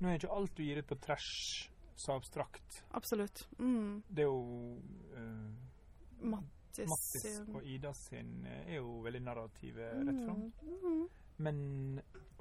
[0.03, 2.83] Nå er ikke alt du gir ut på trash så abstrakt.
[2.91, 3.47] Absolutt.
[3.59, 4.03] Mm.
[4.09, 4.79] Det er jo
[5.15, 6.89] uh, Mattis.
[6.89, 10.47] Mattis og Ida sin eh, er jo veldig narrative rett fram.
[10.63, 10.79] Mm.
[10.83, 11.03] Mm.
[11.43, 11.59] Men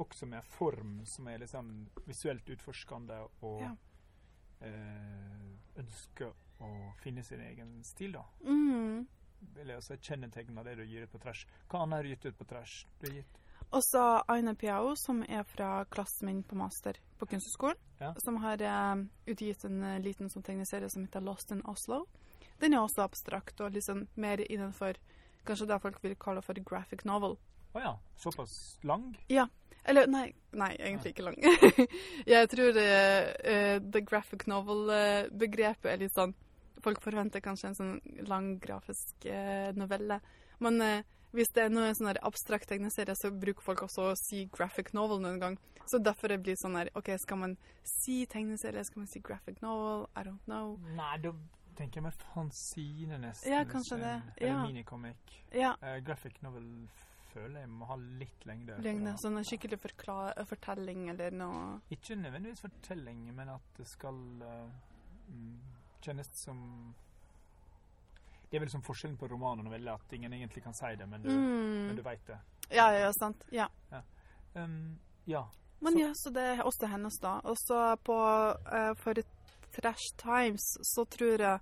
[0.01, 1.71] også med form som er liksom
[2.07, 3.71] visuelt utforskende og Ja.
[4.61, 8.23] eh, ønsker å finne sin egen stil, da.
[8.45, 9.05] Mm.
[9.55, 11.47] Vil jeg også kjennetegne det du gir ut på trash.
[11.69, 12.83] Hva annet har du gitt ut på trash?
[12.99, 13.39] Du har gitt
[13.77, 17.79] Også Aina Piao, som er fra klassen min på master på Kunsthøgskolen.
[18.01, 18.13] Ja.
[18.23, 22.03] Som har eh, utgitt en eh, liten sånn tegneserie som heter Lost in Oslo.
[22.61, 24.99] Den er også abstrakt og liksom mer innenfor
[25.47, 27.37] kanskje det folk vil kalle for graphic novel.
[27.73, 29.15] Å ja, såpass lang?
[29.31, 29.47] Ja.
[29.83, 31.37] Eller nei, nei egentlig ikke lang.
[32.35, 36.35] jeg tror uh, eh, the graphic novel-begrepet er litt sånn
[36.81, 37.97] Folk forventer kanskje en sånn
[38.29, 40.19] lang grafisk eh, novelle.
[40.61, 44.45] Men eh, hvis det er noe sånn abstrakt tegneserie, så bruker folk også å si
[44.51, 45.57] graphic novel noen gang.
[45.87, 47.55] Så derfor det blir sånn her OK, skal man
[47.87, 50.07] si tegneserie, skal man si graphic novel?
[50.15, 50.75] I don't know.
[50.97, 51.33] Nei, da
[51.79, 53.53] tenker jeg med fanzine nesten.
[53.53, 54.17] Ja, kanskje det.
[54.37, 54.65] Eller Ja.
[54.65, 55.39] minicomic.
[55.55, 55.75] Ja.
[55.81, 56.67] Uh, graphic novel
[57.31, 58.77] føler jeg må ha litt lengde.
[58.83, 59.79] Lengde, Sånn en skikkelig
[60.49, 61.79] fortelling eller noe.
[61.89, 64.67] Ikke nødvendigvis fortelling, men at det skal uh,
[65.31, 65.59] mm,
[66.01, 66.93] kjennes som
[68.51, 71.05] Det er vel som forskjellen på roman og novelle, at ingen egentlig kan si det,
[71.07, 72.03] men du, men du Mm.
[72.03, 72.37] veit det.
[72.69, 73.43] Ja, ja, sant.
[73.51, 73.67] Ja.
[74.55, 75.45] Um, ja.
[75.79, 77.39] Men Så- ja, så det er også hennes, da.
[77.45, 79.13] Og så på uh, For
[79.71, 81.59] Trash Times så tror jeg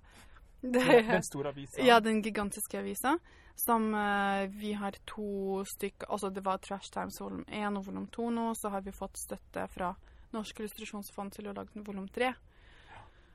[0.62, 1.80] det er den store avisa.
[1.82, 3.18] Ja, den gigantiske avisa.
[3.56, 8.06] Som uh, vi har to stykker Altså det var Trash Times volum 1 og volum
[8.08, 8.54] 2 nå.
[8.56, 9.94] Så har vi fått støtte fra
[10.32, 12.34] Norsk illustrasjonsfond til å lage volum 3.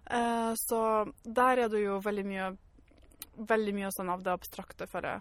[0.05, 0.81] Eh, så
[1.23, 2.53] der er det jo veldig mye
[3.35, 5.17] Veldig mye sånn av det abstrakte for det.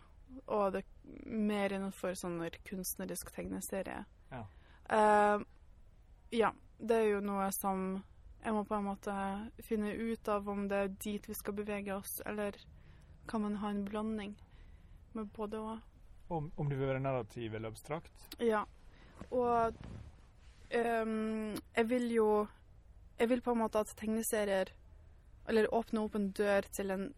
[0.47, 0.85] Og det
[1.27, 4.05] mer innenfor sånn kunstnerisk tegneserie.
[4.31, 4.43] Ja.
[4.87, 5.43] Uh,
[6.31, 6.53] ja.
[6.79, 7.83] Det er jo noe som
[8.45, 9.15] jeg må på en måte
[9.67, 12.59] finne ut av om det er dit vi skal bevege oss, eller
[13.27, 14.35] kan man ha en blanding
[15.15, 15.79] med både og.
[16.29, 18.27] Om, om du vil være narrativ eller abstrakt?
[18.39, 18.65] Ja.
[19.31, 19.75] Og
[20.75, 22.29] um, jeg vil jo
[23.19, 24.73] Jeg vil på en måte at tegneserier
[25.49, 27.09] Eller åpne opp en dør til en,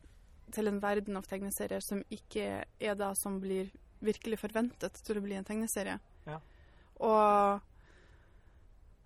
[0.52, 3.70] til en verden av tegneserier som ikke er det som blir
[4.02, 5.94] virkelig forventet til å bli en tegneserie.
[6.26, 6.40] Ja.
[7.06, 7.62] Og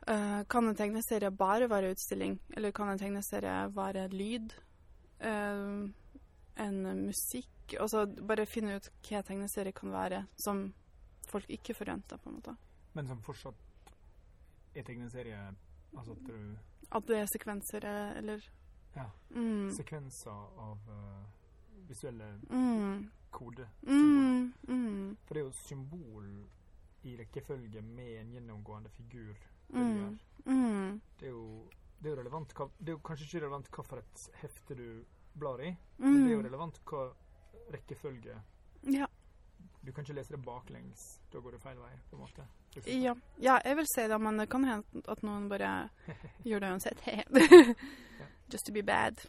[0.09, 4.57] uh, kan en tegneserie bare være utstilling, eller kan en tegneserie være lyd?
[5.20, 5.92] Uh,
[6.64, 7.76] en musikk?
[7.79, 10.70] Altså bare finne ut hva tegneserie kan være, som
[11.29, 12.57] folk ikke forventer, på en måte.
[12.96, 13.68] Men som fortsatt
[14.74, 15.50] er tegneserie
[15.90, 16.57] Altså at du
[16.92, 17.85] At det er sekvenser,
[18.18, 18.40] eller
[18.96, 19.05] Ja.
[19.31, 19.70] Mm.
[19.70, 21.24] Sekvenser av uh,
[21.88, 23.11] visuelle Mm.
[23.31, 23.68] kode.
[23.87, 24.53] Mm.
[24.68, 25.16] Mm.
[25.26, 26.26] For det er jo symbol
[27.05, 29.35] i rekkefølge med en gjennomgående figur.
[29.68, 30.18] det Mm.
[30.46, 31.00] Mm.
[31.20, 31.68] Det er jo
[32.03, 35.05] det er relevant hva, Det er jo kanskje ikke relevant hva for et hefte du
[35.38, 37.12] blar i, men det er jo relevant hva
[37.72, 38.35] rekkefølge.
[39.82, 41.20] Du kan ikke lese det baklengs.
[41.32, 42.44] Da går det feil vei, på en måte.
[42.86, 43.14] ja.
[43.40, 45.70] ja, jeg vil si det, men det kan hende at noen bare
[46.48, 47.00] gjør det uansett.
[48.52, 49.22] Just to be bad.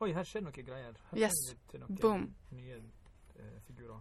[0.00, 0.94] Oi, her skjer noen greier.
[1.10, 1.38] Her Yes.
[1.74, 2.28] noen Boom.
[2.54, 3.98] nye eh, figurer.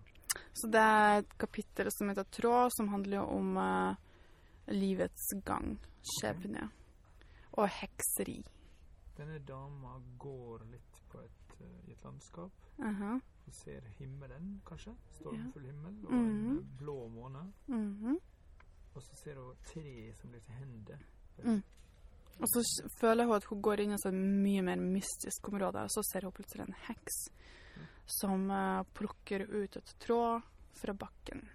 [0.54, 3.96] Så det er et kapittel som heter Tråd, som handler om uh,
[4.74, 5.78] livets gang,
[6.18, 6.68] skjebne,
[7.58, 8.38] og hekseri.
[9.18, 12.52] Denne dama går litt på et, uh, i et landskap.
[12.78, 13.22] Mhm.
[13.48, 14.92] Hun ser himmelen, kanskje.
[15.16, 17.46] Stormfull himmel og en eh, blå måne.
[17.72, 18.18] Mhm.
[18.98, 21.04] Og så ser hun tre som blir til hender.
[21.46, 21.62] Mm.
[22.42, 22.64] Og så
[23.00, 26.28] føler hun at hun går inn i et mye mer mystisk område, og så ser
[26.28, 27.22] hun plutselig en heks
[28.20, 30.44] som uh, plukker ut et tråd
[30.82, 31.46] fra bakken.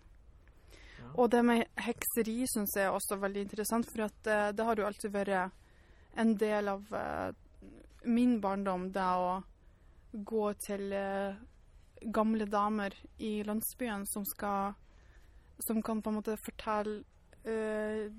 [0.98, 1.12] Ja.
[1.14, 4.81] Og det med hekseri syns jeg er også veldig interessant, for at, uh, det har
[4.81, 7.31] jo alltid vært en del av uh,
[8.09, 9.40] min barndom, det å
[10.12, 10.90] gå til
[12.05, 14.75] gamle damer i landsbyen som skal
[15.59, 17.05] Som kan på en måte fortelle
[17.47, 18.11] uh,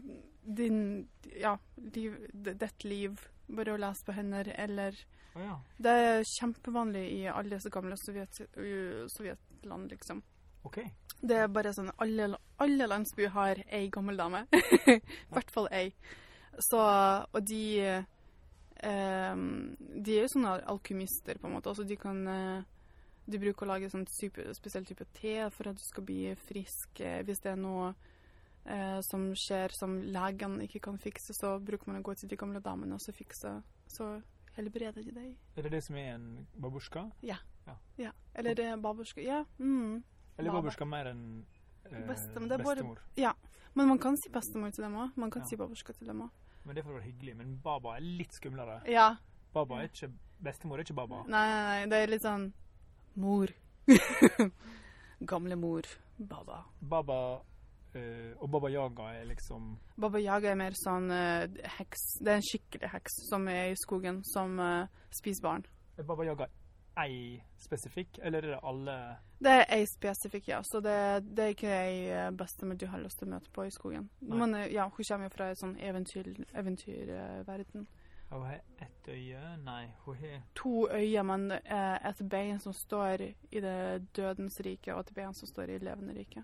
[0.44, 1.08] din
[1.42, 3.20] Ja, liv, ditt liv.
[3.48, 4.96] Bare å lese på hender, eller
[5.36, 5.58] oh, ja.
[5.78, 8.40] Det er kjempevanlig i alle disse gamle sovjet,
[9.12, 10.22] sovjetland, liksom.
[10.64, 10.88] Okay.
[11.20, 12.30] Det er bare sånn Alle,
[12.64, 14.46] alle landsbyer har ei gammel dame.
[14.88, 15.00] I
[15.34, 15.90] hvert fall ei.
[16.60, 16.80] Så
[17.34, 21.72] Og de eh, De er jo sånne alkymister, på en måte.
[21.72, 22.70] Altså de kan eh,
[23.26, 27.00] De bruker å lage sånn type, spesiell type te for at du skal bli frisk.
[27.00, 27.94] Eh, Hvis det er noe
[28.66, 32.36] eh, som skjer som legene ikke kan fikse, så bruker man å gå til de
[32.36, 33.62] gamle damene og så fikse.
[33.88, 34.22] Så
[34.58, 35.38] helbreder de deg.
[35.58, 37.06] Er det det som er en babusjka?
[37.24, 37.38] Ja.
[38.36, 39.22] Eller det er babusjka.
[39.24, 39.44] Ja.
[39.60, 40.04] Mm.
[40.38, 41.46] Eller babusjka mer enn
[41.90, 43.34] eh, Bestemor, det er bare- ja.
[43.76, 45.12] Men man kan si bestemor til dem òg.
[45.18, 45.48] Man kan Ja.
[45.48, 46.30] si babusjka til dem òg.
[46.66, 47.36] Men det får være hyggelig.
[47.38, 48.82] Men baba er litt skumlere.
[48.88, 49.16] Ja.
[49.54, 50.12] Baba er ikke
[50.44, 51.24] Bestemor er ikke baba.
[51.28, 51.86] Nei, nei, nei.
[51.88, 52.52] Det er litt sånn
[53.16, 53.48] mor.
[55.32, 55.88] Gamle mor.
[56.18, 56.64] Baba.
[56.80, 57.20] Baba
[57.96, 61.46] uh, og Baba Yaga er liksom Baba Yaga er mer sånn uh,
[61.78, 62.04] heks.
[62.22, 65.66] Det er en skikkelig heks som er i skogen, som uh, spiser barn.
[65.98, 66.50] Er Baba Yaga
[67.02, 68.96] ei spesifikk, eller er det alle
[69.42, 70.60] Det er ei spesifikk, ja.
[70.62, 73.74] Så det, det er ikke ei bestemor du har lyst til å møte på i
[73.74, 74.06] skogen.
[74.22, 74.38] Nei.
[74.38, 76.46] Men ja, hun kommer jo fra ei sånn eventyrverden.
[76.54, 77.16] Eventyr,
[78.34, 79.42] Hun har ett øye?
[79.62, 84.94] Nei, hun har to øyne, men eh, et bein som står i det dødens rike,
[84.96, 86.44] og et bein som står i levende rike.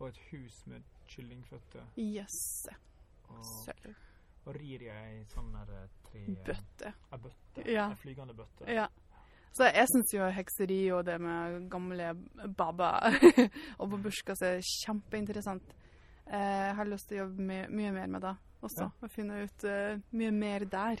[0.00, 1.82] og et hus med kyllingføtter.
[1.98, 2.66] Yes.
[3.64, 3.94] Sølv.
[4.46, 6.92] og rir i ei sånn eh, tre Bøtte.
[7.12, 7.64] Ei bøtte.
[7.68, 7.88] Ja.
[7.92, 8.64] Ei flygende bøtte.
[8.72, 8.86] Ja.
[9.52, 12.12] Så jeg syns jo hekseri og det med gamle
[12.56, 12.90] baba
[13.80, 15.72] og babusjkas er kjempeinteressant.
[16.26, 18.90] Eh, jeg har lyst til å jobbe my mye mer med det også, Ja.
[19.00, 21.00] og finne ut uh, mye mer der.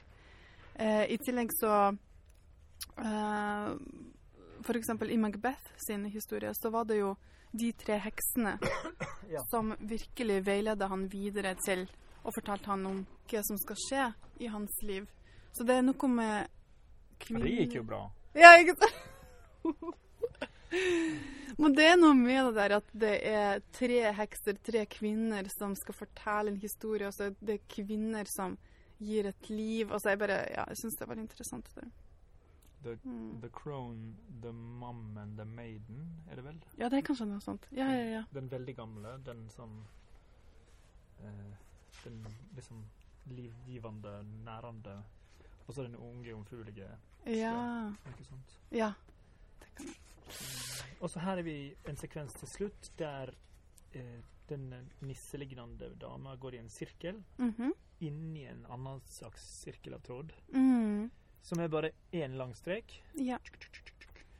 [0.80, 1.72] Eh, I tillegg så
[2.96, 3.68] eh,
[4.64, 7.14] For eksempel i Macbeth sin historie så var det jo
[7.52, 8.56] de tre heksene
[9.34, 9.42] Ja.
[9.50, 11.84] som virkelig veileda han videre til
[12.22, 14.06] og fortalte han om hva som skal skje
[14.44, 15.06] i hans liv.
[15.54, 16.48] Så det er noe med
[17.22, 18.00] kvinner det gikk jo bra.
[18.34, 18.98] ja, ikke sant?
[21.60, 25.74] Men det er noe med det der at det er tre hekser, tre kvinner, som
[25.76, 28.56] skal fortelle en historie, og så er det kvinner som
[29.00, 29.90] gir et liv.
[29.92, 31.68] Og så er jeg bare Ja, jeg syns det er veldig interessant.
[31.74, 31.88] Det.
[32.82, 33.40] The, Mm.
[33.42, 36.60] the Crone, The Mum and The Maiden, er det vel?
[36.78, 37.66] Ja, det er kanskje noe sånt.
[37.72, 38.22] Ja, ja, ja.
[38.32, 39.84] Den veldig gamle, den som
[41.20, 41.56] eh,
[42.04, 42.24] Den
[42.56, 42.84] liksom
[43.26, 45.02] livgivende, nærende
[45.68, 46.88] Og så den unge, jomfruelige.
[47.26, 47.92] Ja.
[48.08, 48.58] Ikke sant?
[48.72, 48.92] ja.
[51.00, 53.30] Og så her er vi en sekvens til slutt der
[53.94, 57.72] eh, den nisselignende dama går i en sirkel Mhm.
[58.00, 61.10] Inni en annen slags sirkel av tråd, mm.
[61.42, 62.96] som er bare én lang strek.
[63.14, 63.38] Ja.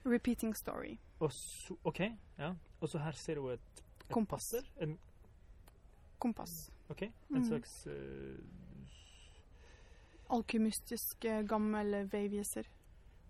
[0.04, 0.96] Repeating story.
[1.20, 2.00] Og så OK,
[2.38, 2.54] ja.
[2.80, 4.52] Og så her ser hun et, et Kompass.
[4.52, 4.70] passer.
[4.80, 4.96] En,
[6.18, 6.70] Kompass.
[6.88, 7.44] OK, en mm.
[7.44, 8.38] slags uh,
[10.30, 12.68] Alkymistisk eh, gammel veiviser.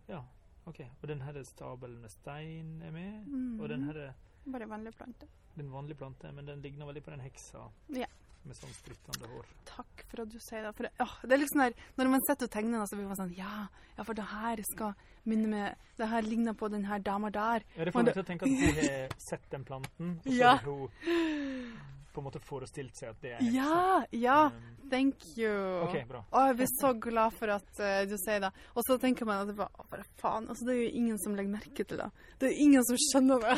[0.08, 0.20] Ja,
[0.68, 0.80] OK.
[1.00, 3.26] Og den her stabelen med stein er med.
[3.26, 3.60] Mm.
[3.60, 4.12] Og den her
[4.52, 5.26] Bare vanlig plante.
[5.54, 8.06] den vanlige plante, men den ligner veldig på den heksa Ja.
[8.48, 9.48] Med sånn strittende hår.
[9.68, 10.72] Takk for at du sier det.
[10.79, 13.37] Det, åh, det er liksom der, når man sitter og tegner, så blir man sånn
[13.37, 17.31] Ja, ja for det her skal minne meg Det her ligner på den her dama
[17.35, 17.66] der.
[17.76, 20.37] Ja, det får meg til å tenke at hun har sett den planten, og så
[20.40, 20.57] Ja.
[20.57, 23.42] har hun på en måte forestilt seg at det er.
[23.55, 24.00] Ja!
[24.11, 24.38] Ja!
[24.50, 25.53] Um, Thank you.
[25.85, 26.24] OK, bra.
[26.35, 28.50] Å, jeg blir så glad for at uh, du sier det.
[28.74, 31.37] Og så tenker man at det bare, bare faen, altså, det er jo ingen som
[31.38, 32.09] legger merke til det.
[32.42, 33.55] Det er ingen som skjønner det.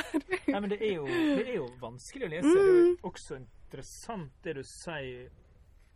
[0.50, 2.52] Nei, men det er, jo, det er jo vanskelig å lese.
[2.52, 3.40] Det er jo også også
[3.72, 5.30] interessant det du sier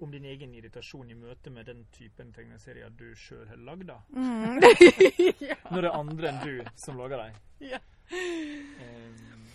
[0.00, 3.86] om din egen irritasjon i møte med den typen tegneserier du sjøl har lagd.
[3.88, 4.00] da.
[4.12, 4.58] Mm.
[5.50, 5.56] ja.
[5.70, 7.38] Når det er andre enn du som lager dem.
[7.72, 7.78] Ja.
[8.12, 9.46] Um,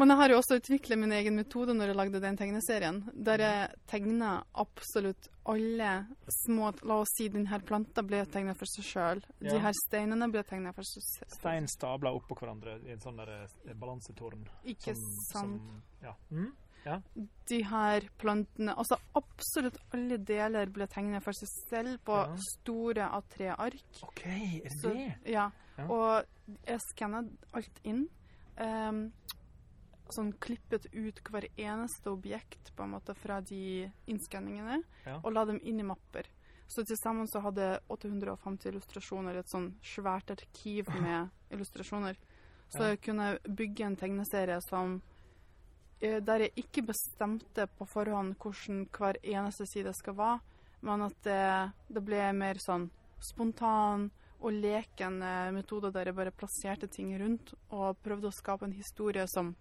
[0.00, 3.42] Men jeg har jo også utviklet min egen metode når jeg lagde den tegneserien, der
[3.44, 4.30] jeg tegna
[4.62, 5.90] absolutt alle
[6.46, 9.20] små La oss si denne planta ble tegna for seg sjøl.
[9.42, 9.52] Ja.
[9.52, 11.36] De her steinene ble tegna for seg selv.
[11.36, 14.48] stein stabla oppå hverandre i en sånn der eh, balansetårn.
[14.64, 15.60] Ikke som- sant.
[15.60, 16.16] som- ja.
[16.30, 16.50] Mm?
[17.46, 22.36] De her plantene Altså absolutt alle deler ble tegnet for seg selv på Ja.
[22.36, 24.02] store A3-ark.
[24.02, 25.14] OK, er det Så- det?
[25.26, 25.50] Ja.
[25.78, 25.86] Ja.
[25.86, 26.24] Og
[26.66, 28.08] jeg skanna alt inn.
[28.58, 29.12] Um,
[30.10, 35.20] sånn klippet ut hver eneste objekt på en måte fra de innskanningene, Ja.
[35.22, 36.24] og la dem inn i mapper.
[36.68, 42.16] Så til sammen så hadde jeg 850 illustrasjoner, et sånn svært arkiv med illustrasjoner.
[42.70, 42.88] Så Ja.
[42.90, 45.00] jeg kunne bygge en tegneserie som
[46.00, 50.38] Der jeg ikke bestemte på forhånd hvordan hver eneste side skal være,
[50.80, 51.42] men at det,
[51.92, 52.86] det ble mer sånn
[53.20, 54.08] spontan
[54.40, 58.76] og leken eh, metode der jeg bare plasserte ting rundt og prøvde å skape en
[58.76, 59.54] historie som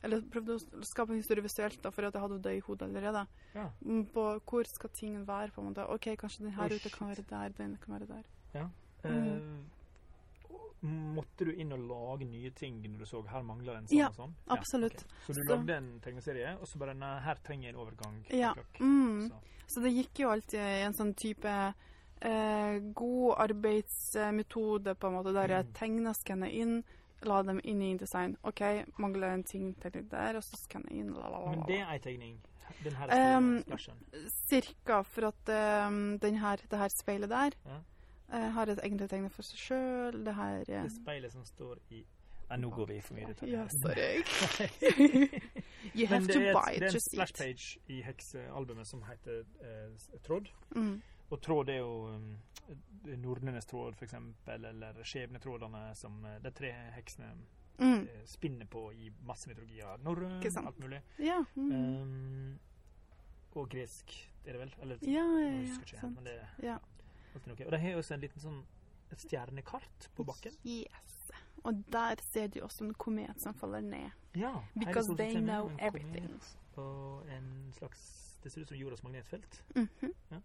[0.00, 2.86] Eller prøvde å skape en historie visuelt, da, for at jeg hadde det i hodet
[2.86, 3.26] allerede.
[3.52, 3.66] Ja.
[3.84, 5.84] Mm, På hvor skal ting være, på en måte.
[5.92, 8.30] OK, kanskje den her oh, ute kan være der, den kan være der.
[8.54, 8.70] Mm.
[9.10, 9.79] Eh,
[10.82, 14.06] måtte du inn og lage nye ting når du så her mangler en sånn Ja,
[14.08, 14.34] og sånn?
[14.48, 14.94] absolutt.
[15.04, 15.24] Okay.
[15.26, 18.24] Så du Så- lagde en tegneserie, og så bare Nei, her trenger jeg en overgang.
[18.30, 18.54] Ja.
[18.80, 19.28] Mm.
[19.30, 19.40] Så,
[19.74, 21.74] Så det gikk jo alltid i en sånn type
[22.22, 25.72] eh, god arbeidsmetode, på en måte, der jeg Mm.
[25.72, 26.84] tegna, skanna inn,
[27.22, 28.36] la dem inn i InDesign.
[28.44, 28.60] OK,
[28.98, 31.80] mangler en ting til der, og så skanner jeg inn, la, la, la, Men det
[31.80, 32.38] er ei tegning.
[32.84, 33.94] Den her Um, splashen.
[34.48, 35.48] Cirka, for at
[35.88, 37.78] um, den her, det her speilet der Ja.
[38.32, 40.24] Eh, har et egentlig tegnet for seg sjøl.
[40.26, 42.04] Det her eh, Det speilet som står i
[42.50, 43.52] ja, nå går vi for mye i detalj.
[43.52, 44.24] Ja, sorry.
[45.98, 50.50] you have to buy it, det er en splashpage i heksealbumet som heter eh, Tråd.
[50.74, 50.96] Mm.
[51.30, 52.32] Og tråd er jo um,
[53.22, 57.30] Nordnenes tråd, for eksempel, eller skjebnetrådene som de tre heksene
[57.80, 58.02] Mm.
[58.02, 59.96] uh, spinner på i masse mytologier.
[60.04, 60.98] Norrøn, alt mulig.
[61.18, 61.38] Ja.
[61.54, 61.70] Mm.
[61.72, 62.58] Um,
[63.52, 64.12] og gresk,
[64.44, 64.74] er det vel?
[64.82, 66.14] Eller, ja, ja, ja, husker ikke Sant.
[66.16, 66.76] men det Ja.
[67.34, 68.60] Og de har også en liten sånn
[69.10, 70.54] et stjernekart på bakken.
[70.64, 71.16] Yes.
[71.64, 74.10] Og der ser de også en komet som faller ned.
[74.36, 76.30] Ja, Because they know everything.
[76.76, 79.64] Og en slags Det ser ut som jordas magnetfelt.
[79.76, 80.42] Mhm.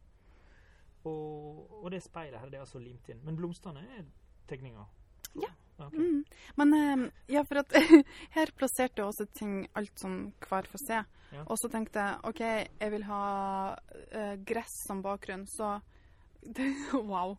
[1.06, 3.21] Og, og det speilet her det er altså limt inn.
[3.24, 4.04] Men blomstene er
[4.50, 4.86] tegninger.
[5.36, 5.52] Ja.
[5.78, 6.00] Okay.
[6.00, 6.26] Mm.
[6.56, 7.74] Men eh, ja, for at
[8.38, 11.06] her plasserte jeg også ting alt sånn hver for seg.
[11.32, 11.43] Ja.
[11.45, 12.41] Og så tenkte jeg OK,
[12.80, 13.24] jeg vil ha
[13.76, 15.78] uh, gress som bakgrunn, så
[16.93, 17.38] Wow.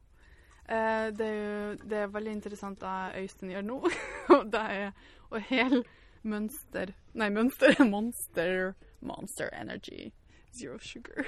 [0.69, 3.79] Eh, det, er jo, det er veldig interessant det Øystein gjør nå.
[4.35, 4.93] Og det er
[5.31, 5.83] å hele
[6.27, 8.75] mønster Nei, mønster Monster
[9.07, 10.11] Monster Energy
[10.57, 11.27] Zero Sugar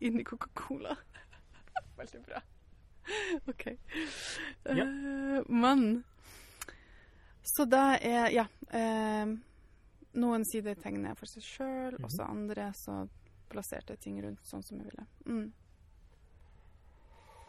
[0.00, 0.96] inni Coca-Cola.
[1.98, 2.40] Veldig bra.
[3.46, 3.66] OK.
[4.64, 4.84] Ja.
[4.84, 6.04] Eh, men
[7.42, 8.46] Så det er Ja.
[8.72, 9.36] eh,
[10.18, 12.04] noen sider tegner jeg for seg sjøl, mm -hmm.
[12.04, 13.08] også andre så
[13.48, 15.06] plasserte jeg ting rundt sånn som jeg ville.
[15.26, 15.52] Mm.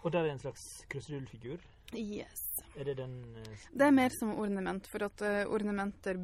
[0.04, 1.60] Og der er en slags krusedullfigur.
[1.96, 2.46] Yes.
[2.78, 6.20] Er det den eh, Det er mer som ornament, for at eh, ornamenter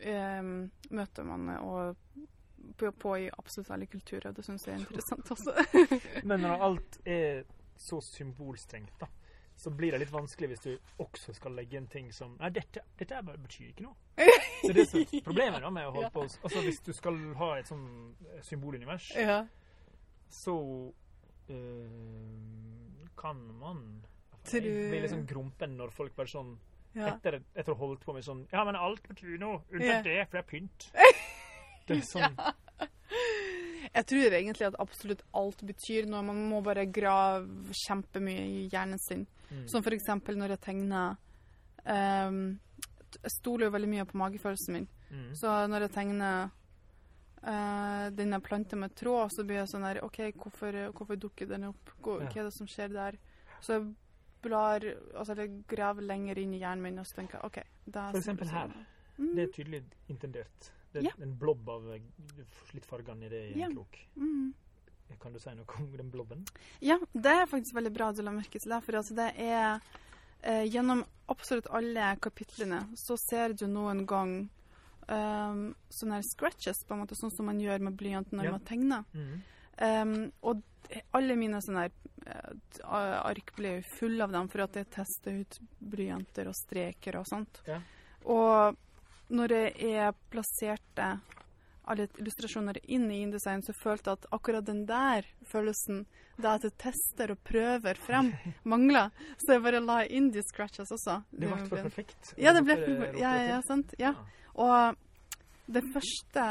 [0.00, 0.42] eh,
[0.90, 1.96] møter man eh, og
[2.78, 4.32] på, på i absolutt alle kulturer.
[4.32, 5.54] Det syns jeg er interessant også.
[6.28, 7.44] Men når alt er
[7.78, 9.06] så symbolstrengt, da,
[9.58, 10.70] så blir det litt vanskelig hvis du
[11.02, 13.96] også skal legge en ting som Nei, dette, dette betyr ikke noe.
[14.18, 16.14] Det er det er problemet da, med å holde Ja.
[16.14, 17.84] på Altså Hvis du skal ha et sånn
[18.46, 19.40] symbolunivers, ja.
[20.30, 20.54] så
[21.50, 23.82] eh, kan man
[24.52, 26.54] Jeg blir sånn grumpen når folk bare sånn
[26.94, 27.10] ja.
[27.14, 29.76] etter, etter å ha holdt på med sånn Ja, men alt noe, Ja.
[29.76, 30.88] unntatt det, for det er pynt.
[31.88, 32.34] Det er sånn
[33.94, 36.20] Jeg tror egentlig at absolutt alt betyr noe.
[36.22, 39.26] Man må bare grave kjempemye i hjernen sin.
[39.50, 39.66] mm.
[39.68, 41.16] Som for eksempel når jeg tegner
[41.88, 42.58] um,
[43.24, 44.88] Jeg stoler jo veldig mye på magefølelsen min.
[45.10, 45.30] mm.
[45.40, 46.50] Så når jeg tegner
[47.44, 51.64] uh, denne planta med tråd, så blir jeg sånn her OK, hvorfor, hvorfor dukker den
[51.70, 51.90] opp?
[52.02, 53.18] Hva, hva er det som skjer der?
[53.60, 53.88] Så jeg
[54.42, 54.84] blar
[55.18, 57.58] Altså jeg graver lenger inn i hjernen min og så tenker OK.
[57.90, 58.70] For eksempel her.
[59.18, 60.70] Mm, Det er tydelig intendert.
[60.92, 61.10] Det er Ja.
[61.22, 62.00] en blobb av eh,
[62.72, 63.68] litt farger nedi i Ja.
[63.68, 63.98] krok.
[64.16, 64.54] mm.
[65.20, 66.44] Kan du si noe om den blobben?
[66.80, 68.82] Ja, det er faktisk veldig bra du la merke til det.
[68.84, 69.80] For altså det er
[70.42, 74.48] eh, Gjennom absolutt alle kapitlene så ser du noen gang
[75.08, 78.50] um, sånne scratches, på en måte, sånn som man gjør med blyant når Ja.
[78.56, 79.04] man tegner.
[79.14, 79.38] Mm.
[79.78, 80.62] Um, og
[81.12, 81.92] alle mine sånne her
[82.84, 87.18] uh, ark ble jo fulle av dem for at jeg tester ut blyanter og streker
[87.20, 87.60] og sånt.
[87.68, 87.80] Ja.
[88.24, 88.76] Og
[89.30, 91.20] når jeg plasserte
[91.88, 96.02] alle illustrasjoner inn i InDesign, så følte jeg at akkurat den der følelsen,
[96.36, 98.32] det at jeg tester og prøver frem,
[98.68, 99.06] mangla.
[99.40, 101.22] Så jeg bare la inn de scratches også.
[101.32, 102.34] Det ble perfekt.
[102.36, 103.94] Ja, det ble rote ja, ja, sant.
[103.98, 104.12] Ja.
[104.58, 104.96] Og
[105.68, 106.44] det første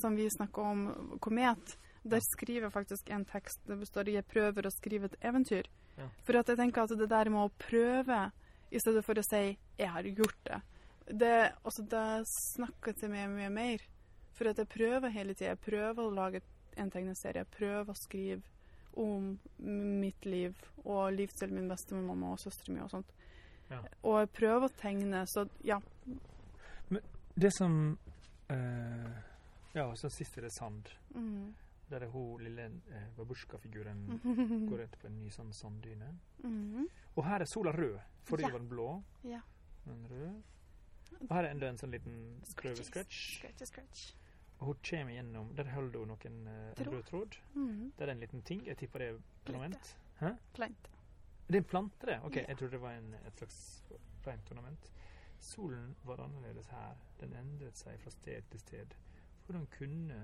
[0.00, 0.84] som vi snakker om,
[1.20, 3.64] Komet, der skriver jeg faktisk en tekst.
[3.66, 5.68] Det består i 'Jeg prøver å skrive et eventyr'.
[5.96, 6.08] Ja.
[6.24, 8.32] For at jeg tenker at det der med å prøve,
[8.70, 10.62] i stedet for å si 'jeg har gjort det',
[11.06, 13.78] det, altså det snakker til meg mye mer.
[14.34, 15.50] For at jeg prøver hele tida.
[15.50, 16.40] Jeg prøver å lage
[16.76, 17.44] en tegneserie.
[17.44, 18.42] Jeg prøver å skrive
[18.96, 19.38] om
[20.00, 23.12] mitt liv og livet til min bestemamma og søstera mi og sånt.
[23.70, 23.80] Ja.
[24.02, 25.80] Og jeg prøver å tegne, så ja.
[27.34, 27.98] Det som
[28.48, 29.10] eh,
[29.74, 30.88] Ja, og så sist er det sand.
[31.14, 31.54] Mm.
[31.90, 34.04] Der er hun lille uh, babusjka-figuren
[34.70, 36.12] går ut på en ny sånn sanddyne.
[36.42, 36.86] Mhm.
[37.16, 37.98] Og her er sola rød.
[38.24, 38.52] Forrige Ja.
[38.52, 38.86] var den blå.
[39.24, 39.40] Ja.
[39.84, 40.42] Den rød.
[41.20, 42.16] Og her er enda en sånn liten
[42.56, 43.18] prøvescratch.
[43.38, 44.06] Scratch, scratch.
[44.60, 47.36] Og hun kommer gjennom Der holder hun noen eh, rød tråd.
[47.54, 47.92] Mhm.
[47.98, 48.64] Der er en liten ting.
[48.66, 49.08] Jeg tipper det
[49.52, 49.94] er.
[50.20, 50.30] Hæ?
[50.54, 50.90] Plante.
[51.48, 52.20] Det er en plante, det?
[52.24, 52.44] OK, Ja.
[52.48, 53.84] jeg trodde det var en, et slags
[54.26, 54.90] rent ornament.
[55.38, 56.94] Solen var annerledes her.
[57.24, 58.92] Den endret seg fra sted til sted.
[59.46, 60.18] Hvordan kunne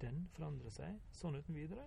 [0.00, 1.84] den forandre seg sånn uten videre?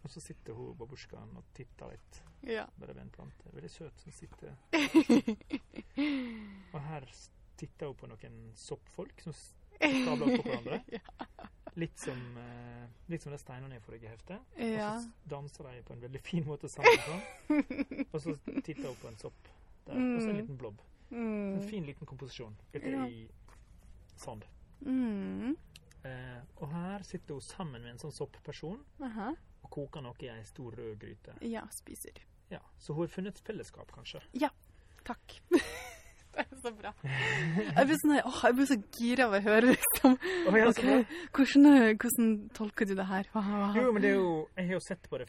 [0.00, 2.22] Og så sitter hun babusjkaen og titter litt.
[2.48, 2.64] Ja.
[2.80, 3.44] Bare ved en plante.
[3.52, 4.54] Veldig søt som sitter
[6.72, 7.04] Og her
[7.60, 10.78] titter hun på noen soppfolk som stabler opp på hverandre.
[11.78, 14.36] Litt som, eh, litt som de steinene i forrige hefte.
[14.58, 14.94] ja.
[14.96, 16.98] Og så danser de på en veldig fin måte sammen.
[17.06, 17.22] Sånn.
[18.12, 18.30] Og så
[18.64, 19.40] titter hun på en sopp
[19.86, 19.94] der.
[19.94, 20.40] Og så en Mm.
[20.40, 20.78] liten blobb.
[21.12, 21.62] En Mm.
[21.68, 22.56] fin liten komposisjon.
[22.74, 23.06] ute Ja.
[23.06, 23.28] i
[24.16, 24.44] sand.
[24.86, 25.56] Mm.
[26.04, 29.34] Eh, og her sitter hun sammen med en sånn soppperson Aha.
[29.64, 31.34] og koker noe i ei stor rød gryte.
[31.42, 32.12] Ja, spiser.
[32.50, 34.20] Ja, Så hun har funnet et fellesskap, kanskje.
[34.32, 34.48] Ja.
[35.04, 35.40] Takk.
[35.50, 36.92] det er så bra.
[37.04, 40.16] Jeg blir, sånn, åh, jeg blir så gira av å høre, liksom.
[40.48, 40.82] Å, ja, så
[41.34, 43.24] hvordan, hvordan tolker du det her?
[43.76, 45.28] Jo, men det er jo Jeg har jo sett på det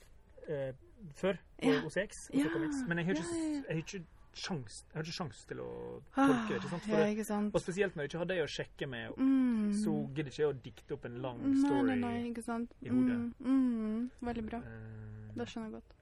[0.49, 0.71] uh,
[1.13, 1.81] før på Ja.
[1.85, 2.47] OCX, Ja.
[2.87, 6.27] Men jeg har ikke, jeg har ikke sjans Jeg har ikke sjans til å Ah,
[6.27, 6.57] tolke det.
[6.61, 6.87] ikke sant?
[6.87, 7.55] Ja, ikke sant.
[7.55, 9.73] og spesielt når jeg ikke har det å sjekke med, Mm.
[9.83, 11.83] så gidder ikke jeg å dikte opp en lang story.
[11.87, 12.71] nei, nei, ikke sant.
[12.81, 13.17] i hodet.
[13.39, 14.59] Mm, mm, veldig bra.
[14.59, 15.93] Uh, Det skjønner jeg godt.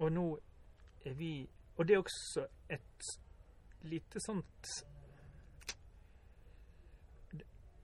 [0.00, 0.38] og nå
[1.06, 3.02] er vi Og det er også et
[3.82, 4.84] lite sånt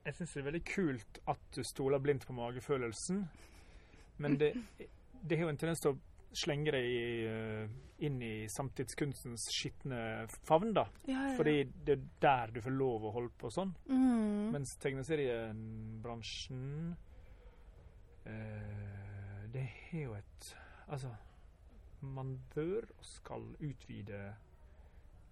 [0.05, 3.29] Jeg syns det er veldig kult at du stoler blindt på magefølelsen,
[4.19, 4.55] men det,
[5.29, 5.99] det har jo en tendens til å
[6.33, 7.69] slenge deg i, eh,
[8.07, 10.85] inn i samtidskunstens skitne favn, da.
[11.07, 11.37] Ja, ja.
[11.37, 13.75] Fordi det er der du får lov å holde på sånn.
[13.89, 14.53] mm.
[14.53, 16.97] Mens tegneseriebransjen
[18.27, 20.55] eh, Det har jo et
[20.91, 21.09] Altså,
[22.03, 24.35] man bør og skal utvide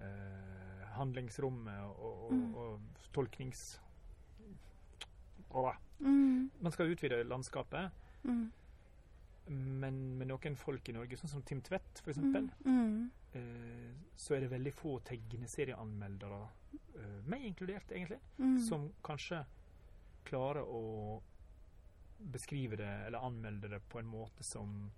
[0.00, 2.54] eh, handlingsrommet og, og, Mm.
[2.54, 2.80] og
[3.12, 3.80] tolknings...
[6.00, 6.50] Mm.
[6.62, 7.90] man skal utvide landskapet,
[8.22, 8.52] Mm.
[9.48, 12.50] Men med noen folk i Norge, sånn som Tim Tvedt f.eks., Mm.
[12.64, 13.10] Mm.
[13.34, 16.48] eh, så er det veldig få tegneserieanmeldere,
[16.96, 18.58] eh, meg inkludert egentlig, Mm.
[18.68, 19.44] som kanskje
[20.24, 21.22] klarer å
[22.20, 24.90] beskrive det eller anmelde det på en måte som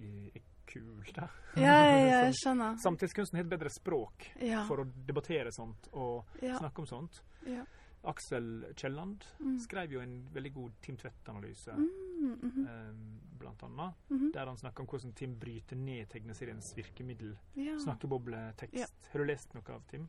[0.00, 1.04] er kul.
[1.14, 1.28] Da.
[1.56, 2.76] Ja, ja, ja, jeg skjønner.
[2.82, 4.64] Samtidskunsten har et bedre språk Ja.
[4.68, 6.56] for å debattere sånt og ja.
[6.58, 7.22] snakke om sånt.
[7.46, 7.64] ja.
[8.02, 9.58] Aksel Kielland Mm.
[9.60, 14.32] skrev jo en veldig god Tim Tvedt-analyse, Mm, mhm, eh, blant annet, mhm.
[14.34, 17.36] der han snakker om hvordan Tim bryter ned tegneseriens virkemiddel.
[17.56, 17.78] Ja.
[17.78, 18.76] Snakkebobletekst.
[18.78, 18.86] Ja.
[19.12, 20.08] Har du lest noe av Tim?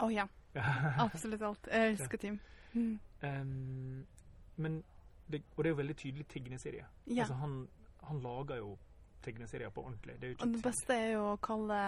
[0.00, 0.28] Å ja.
[1.06, 1.68] Absolutt alt.
[1.72, 2.40] Jeg elsker Tim.
[2.72, 2.98] Mm.
[3.22, 4.06] Um,
[4.56, 4.82] men
[5.28, 6.86] det, og det er jo veldig tydelig tegneserie.
[7.06, 7.26] Ja.
[7.26, 7.68] Altså han,
[8.02, 8.78] han lager jo
[9.22, 10.16] tegneserier på ordentlig.
[10.20, 11.78] Det Og det beste er jo å kalle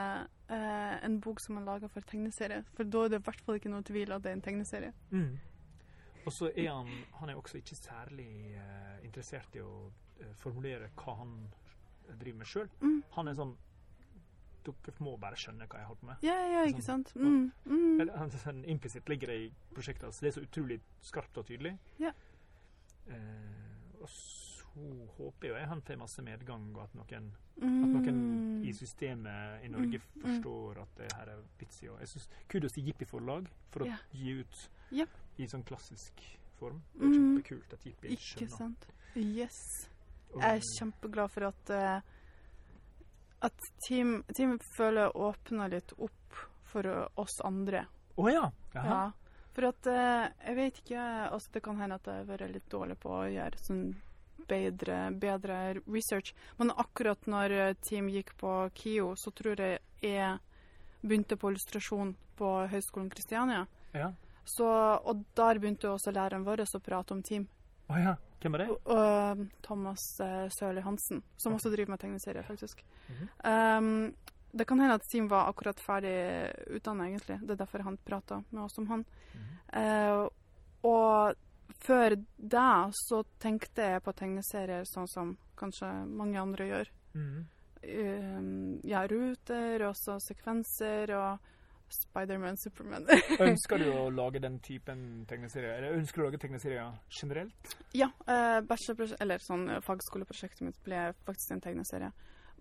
[0.48, 3.58] eh, en bok som er laga for tegneserie, for da er det i hvert fall
[3.58, 4.92] ikke noe tvil at det er en tegneserie.
[5.10, 5.32] Mm.
[6.26, 6.88] Og så er han
[7.20, 11.34] Han er også ikke særlig uh, interessert i å uh, formulere hva han
[12.18, 12.68] driver med sjøl.
[12.80, 13.02] Mm.
[13.16, 13.56] Han er sånn
[14.64, 16.22] Dere må bare skjønne hva jeg holder på med.
[16.24, 17.04] Ja, ja, ikke Sånn.
[17.04, 17.16] sant?
[17.20, 17.50] Mm.
[17.68, 18.00] Mm.
[18.00, 20.20] Eller, han- sånn Implisitt ligger det i prosjektet hans.
[20.20, 21.74] Det er så utrolig skarpt og tydelig.
[22.00, 22.12] Ja.
[23.08, 24.64] Uh, og så
[25.18, 27.84] håper jo jeg han får masse medgang, og at noen Mm.
[27.84, 30.22] At noen i systemet i Norge Mm, mm.
[30.24, 31.86] forstår at det her er vits i.
[31.86, 33.96] Jeg synes Kudos til Jippi forlag for å Ja.
[34.12, 35.04] gi ut Ja.
[35.38, 36.20] I sånn klassisk
[36.58, 36.82] form.
[36.94, 37.14] Det er Mm.
[37.18, 38.86] kjempekult at Jippi Ikke sant?
[39.16, 39.58] Yes.
[40.34, 42.00] Jeg er kjempeglad for at uh,
[43.42, 46.38] at Team, team føler åpna litt opp
[46.70, 47.84] for oss andre
[48.16, 48.46] Å ja.
[48.74, 48.86] Jaha.
[48.86, 49.12] Ja.
[49.54, 52.68] For at uh, jeg vet ikke altså Det kan hende at jeg har vært litt
[52.72, 53.84] dårlig på å gjøre sånn
[54.48, 56.34] bedre, bedre research.
[56.58, 60.34] Men akkurat når eh, Team gikk på KIO, så tror jeg jeg
[61.00, 63.62] begynte på illustrasjon på Høgskolen Kristiania.
[63.94, 64.10] Ja.
[64.44, 64.68] Så,
[65.04, 67.46] og der begynte jo også læreren vår å prate om Team.
[67.88, 68.14] Oh, ja.
[68.44, 68.68] Hvem er det?
[68.92, 72.84] Og, Thomas uh, Sørli Hansen, som også driver med tegneserier, faktisk.
[73.08, 73.28] Mhm.
[73.44, 74.14] um,
[74.54, 76.12] det kan hende at Team var akkurat ferdig
[76.76, 77.40] utdannet, egentlig.
[77.42, 79.04] Det er derfor han prata med oss om han.
[79.32, 80.22] Mm -hmm.
[80.22, 80.28] uh,
[80.82, 81.34] og
[81.86, 86.90] før det så tenkte jeg på tegneserier sånn som kanskje mange andre gjør.
[87.14, 87.44] Mhm.
[87.84, 91.38] Um, ja, ruter, og så sekvenser og
[91.88, 93.06] Spiderman, Superman.
[93.38, 95.78] Ønsker du å lage den typen tegneserier?
[95.78, 97.76] Eller ønsker du å lage tegneserier generelt?
[97.92, 98.60] ja, eh,
[99.20, 102.10] eller sånn eh, fagskoleprosjektet mitt ble faktisk en tegneserie.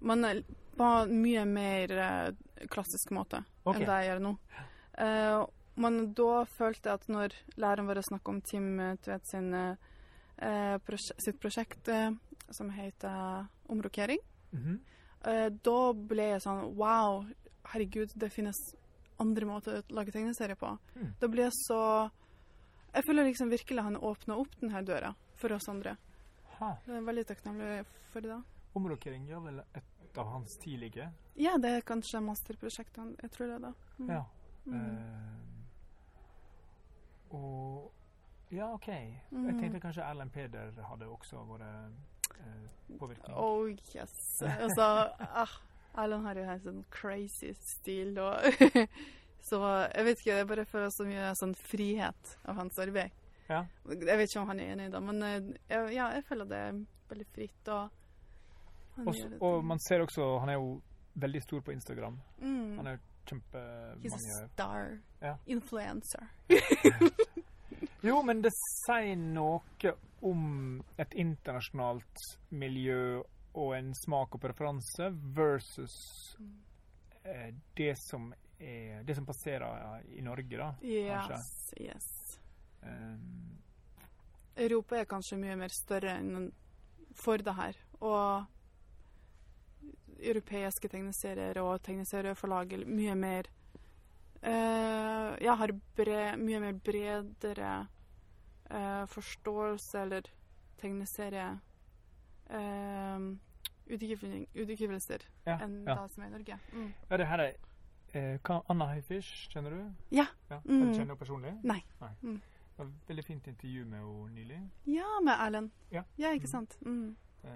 [0.02, 0.44] Men eh,
[0.78, 1.96] på mye mer
[2.70, 3.82] klassisk måte okay.
[3.82, 4.36] enn det jeg gjør nå.
[4.98, 5.44] Eh,
[5.84, 8.68] men da følte jeg at når læreren vår snakket om Tim
[9.02, 11.90] Tvedt eh, sitt prosjekt
[12.54, 14.20] som heter Omrokering,
[14.54, 14.80] Mhm.
[15.26, 17.26] eh, da ble jeg sånn Wow,
[17.72, 18.60] herregud, det finnes
[19.24, 20.70] andre måter å lage tegneserier på.
[21.00, 21.10] Mm.
[21.20, 21.80] Da blir jeg så
[22.94, 25.10] Jeg føler liksom virkelig han åpna opp denne døra
[25.42, 25.96] for oss andre.
[26.60, 26.76] Ha.
[26.86, 27.80] Jeg er veldig takknemlig
[28.12, 28.30] for det.
[28.30, 28.38] da.
[28.78, 31.08] Omrokering er vel et av hans tidlige?
[31.36, 32.98] Ja, det er kanskje masterprosjektet.
[33.02, 33.74] han- Jeg tror det da.
[33.98, 34.10] Mm.
[34.10, 34.24] Ja.
[34.68, 37.92] Eh, og
[38.52, 38.88] Ja, OK.
[38.88, 39.60] Jeg Mm.
[39.60, 41.62] tenkte kanskje Erlend Peder hadde også vært
[42.40, 43.36] eh, påvirkning.
[43.36, 43.66] Oh
[43.96, 44.42] yes.
[44.44, 45.50] Altså, ah,
[45.94, 48.42] Erlend har jo en sånn crazy stil og
[49.44, 53.12] Så jeg vet ikke, jeg bare føler så mye sånn frihet av hans arbeid.
[53.50, 53.66] Ja.
[53.92, 56.48] Jeg vet ikke om han er enig i det, men eh, jeg, ja, jeg føler
[56.48, 56.78] det er
[57.10, 57.72] veldig fritt.
[57.74, 57.90] Og,
[58.96, 60.70] han Og, man ser også Han er jo
[61.20, 62.20] veldig stor på Instagram.
[62.40, 62.78] mm.
[62.78, 64.98] Han er He's kjempemange a star.
[65.22, 65.36] Ja.
[65.46, 66.28] Influencer.
[68.04, 68.52] Jo, men det
[68.84, 69.94] sier noe
[70.28, 73.22] om et internasjonalt miljø
[73.54, 75.98] og en smak og preferanse versus
[77.24, 80.70] eh, det som er Det som passerer i Norge, da.
[80.82, 82.40] Yes, yes.
[82.82, 83.60] Um,
[84.56, 86.52] Europa er kanskje mye mer større enn
[87.18, 87.80] for det her.
[88.00, 88.46] Og
[90.24, 93.50] europeiske tegneserier og tegneserieforlag er mye mer
[94.42, 97.74] eh, Jeg har bre, mye mer bredere
[98.70, 100.30] eh, forståelse eller
[100.80, 101.50] tegneserie
[104.64, 105.96] Utgivelser ja, enn ja.
[106.00, 106.58] det som er i Norge.
[106.74, 106.90] Mm.
[107.10, 107.56] ja, det her er
[108.14, 109.82] eh, Anna Heifisch, kjenner du?
[110.16, 110.28] Ja.
[110.50, 110.60] ja.
[110.66, 110.70] Mm.
[110.70, 111.54] Du kjenner henne personlig?
[111.68, 111.82] Nei.
[112.00, 114.62] Det var et veldig fint intervju med henne nylig.
[114.90, 115.72] Ja, med Erlend.
[115.92, 116.04] Ja.
[116.18, 116.54] ikke Mm.
[116.56, 116.78] sant?
[116.86, 117.16] Mm.
[117.44, 117.50] Eh,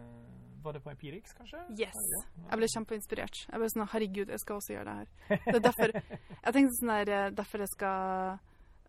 [0.63, 1.61] var det på Empirix, kanskje?
[1.79, 1.95] Yes.
[1.95, 2.49] Ja.
[2.51, 3.37] Jeg ble kjempeinspirert.
[3.47, 5.39] Jeg ble sånn Herregud, jeg skal også gjøre det her.
[5.47, 5.93] Det er derfor
[6.43, 8.39] Jeg tenkte sånn der eh, Derfor jeg skal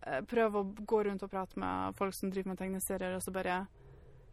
[0.03, 3.31] eh, prøve å gå rundt og prate med folk som driver med tegneserier, og så
[3.35, 3.61] bare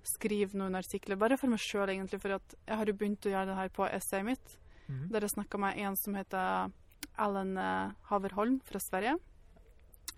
[0.05, 1.17] skrive noen artikler.
[1.19, 2.21] Bare for meg sjøl, egentlig.
[2.23, 4.57] For jeg har jo begynt å gjøre det her på essayet mitt.
[4.87, 5.07] Mhm.
[5.11, 6.71] Der jeg snakka med en som heter
[7.17, 9.17] Alan eh, Haverholm fra Sverige.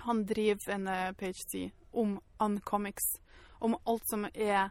[0.05, 3.19] Han driver en eh, PhD om uncomics.
[3.59, 4.69] Om alt som er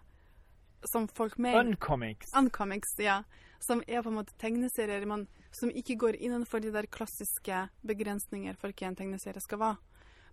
[0.86, 2.30] Som folk med Uncomics.
[2.36, 3.22] Uncomics, ja.
[3.58, 8.54] Som er på en måte tegneserier, men som ikke går innenfor de der klassiske begrensninger
[8.60, 9.78] for hva en tegneserie skal være.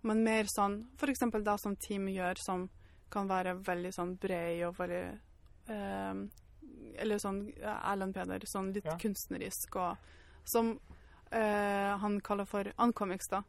[0.04, 1.24] Men mer sånn f.eks.
[1.32, 2.68] det som Team gjør, som
[3.14, 5.02] kan være veldig sånn bred og veldig
[5.72, 6.24] eh,
[7.02, 8.96] Eller sånn Erlend Peder, sånn litt Ja.
[9.00, 9.96] kunstnerisk og
[10.44, 10.74] Som
[11.32, 13.42] eh, han kaller for uncomics, da.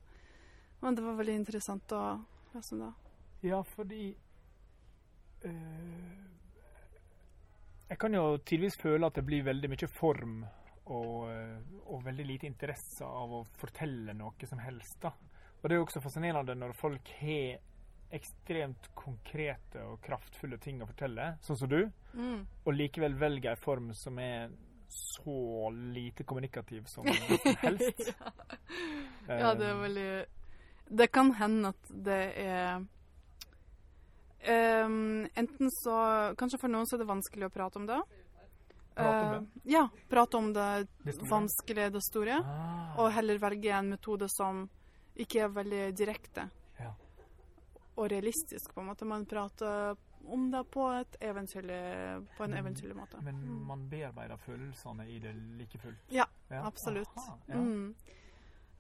[0.82, 2.03] Men det var veldig interessant å
[2.53, 2.93] lese om det.
[3.49, 4.16] Ja, fordi
[5.43, 6.13] eh,
[7.89, 10.39] Jeg kan jo tidvis føle at det blir veldig mye form
[10.86, 11.59] og, eh,
[11.89, 14.99] og veldig lite interesse av å fortelle noe som helst.
[15.01, 15.11] da.
[15.61, 17.59] Og det er jo også fascinerende når folk har
[18.12, 22.45] ekstremt konkrete og kraftfulle ting å fortelle, sånn som du, Mm.
[22.66, 24.49] og likevel velger en form som er
[24.88, 28.14] så lite kommunikativ som helst.
[29.28, 30.26] Ja, det er Eh, veldig
[30.95, 32.78] Det kan hende at det er
[34.86, 35.95] um, Enten så
[36.38, 37.99] Kanskje for noen så er det vanskelig å prate om det.
[38.95, 39.88] Prate om Eh, ja.
[40.10, 42.38] Prate om det Det vanskelige, det store.
[42.45, 44.70] Ah, Og heller velge en metode som
[45.18, 46.64] ikke er veldig direkte Ja.
[47.98, 49.06] Og realistisk, på en måte.
[49.06, 49.96] Man prater
[50.28, 53.22] om det på, et på en eventyrlig måte.
[53.22, 53.66] Men Mm.
[53.68, 55.98] man bearbeider følelsene i det like fullt?
[56.10, 57.10] Ja, Ja, Absolutt.
[57.18, 57.56] aha, ja.
[57.56, 57.96] Mm.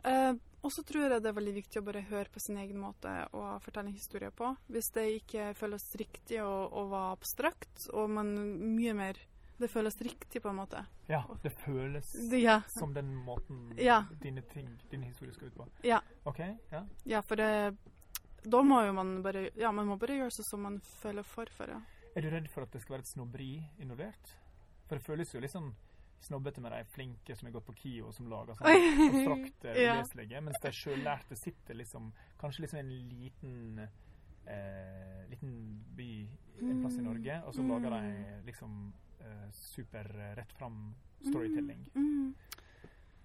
[0.03, 2.77] Eh, og så tror jeg det er veldig viktig å bare høre på sin egen
[2.81, 4.55] måte å fortelle en historie på.
[4.69, 8.35] Hvis det ikke føles riktig og, og var abstrakt, og man
[8.75, 9.13] mye mer
[9.57, 10.81] Det føles riktig, på en måte.
[11.07, 12.57] Ja, det føles Det, ja.
[12.67, 13.69] som den måten
[14.21, 15.67] dine ting, din historie skal ut på.
[15.81, 16.01] Ja.
[16.25, 16.39] OK?
[16.73, 16.81] Ja.
[17.05, 17.77] ja, for det
[18.45, 21.45] Da må jo man bare Ja, man må bare gjøre sånn som man føler for
[21.57, 21.79] for ja.
[22.15, 23.49] Er du redd for at det skal være et snobberi
[23.83, 24.29] involvert?
[24.87, 25.73] For det føles jo litt sånn
[26.25, 29.97] snobbete med de flinke som har gått på KIO, som lager sånn abstrakte Ja.
[29.99, 33.79] uleselige, mens de sjøllærte sitter liksom kanskje liksom i en liten
[34.47, 35.51] eh, liten
[35.97, 36.07] by
[36.61, 37.69] en plass i Norge, og så Mm.
[37.73, 41.83] lager de liksom eh, super eh, rett fram storytelling.
[41.95, 42.35] Mm.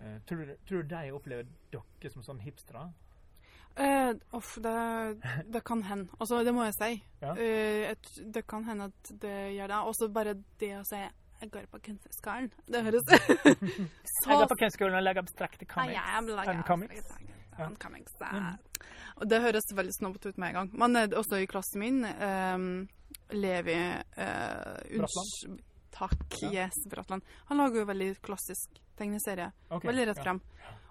[0.00, 2.88] Eh, tror, du, tror du de opplever dere som sånn hipstere?
[3.80, 4.74] Eh, off, det,
[5.48, 6.10] det kan hende.
[6.20, 6.90] Altså, det må jeg si.
[7.22, 7.32] Ja.
[7.32, 9.80] Uh, et, det kan hende at det gjør det.
[9.92, 11.00] Også bare det å si
[11.40, 12.50] jeg går på kunstnerskolen.
[12.68, 13.16] Det høres så
[14.28, 15.94] Jeg går på kunstskolen og lager abstrakte Ah, comics.
[15.94, 17.14] ja, jeg lager and comics.
[17.58, 17.64] Ja.
[17.64, 18.12] and comics.
[18.20, 19.28] Mm.
[19.28, 20.70] Det høres veldig snobbete ut med en gang.
[20.82, 22.88] Men eh, også i klassen min, um,
[23.32, 23.78] Levi
[24.20, 25.56] uh,
[25.90, 26.36] Takk.
[26.42, 26.50] Ja.
[26.52, 27.24] Yes, Bratland.
[27.48, 29.50] Han lager jo veldig klassisk tegneserie.
[29.68, 29.88] Okay.
[29.88, 30.36] Veldig rett ja.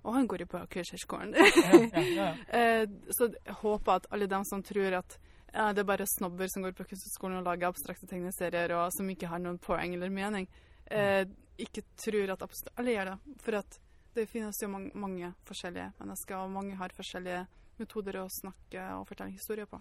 [0.04, 1.36] Og han går jo på Kunstnerskolen.
[1.36, 2.30] Ja, ja, ja.
[2.60, 2.86] Eh,
[3.16, 5.20] så jeg håper at alle dem som tror at
[5.54, 9.10] ja, det er bare snobber som går på kunstskolen og lager abstrakte tegneserier og som
[9.10, 10.45] ikke har noen poeng eller mening,
[10.86, 11.24] eh,
[11.58, 12.45] ikke tror at
[12.76, 13.38] alle gjør det.
[13.43, 13.80] For at
[14.16, 17.45] det finnes jo mange, mange forskjellige mennesker, og mange har forskjellige
[17.80, 19.80] metoder å snakke og fortelle historier på.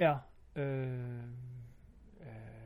[0.00, 0.14] Ja.
[0.56, 1.69] øh, øh,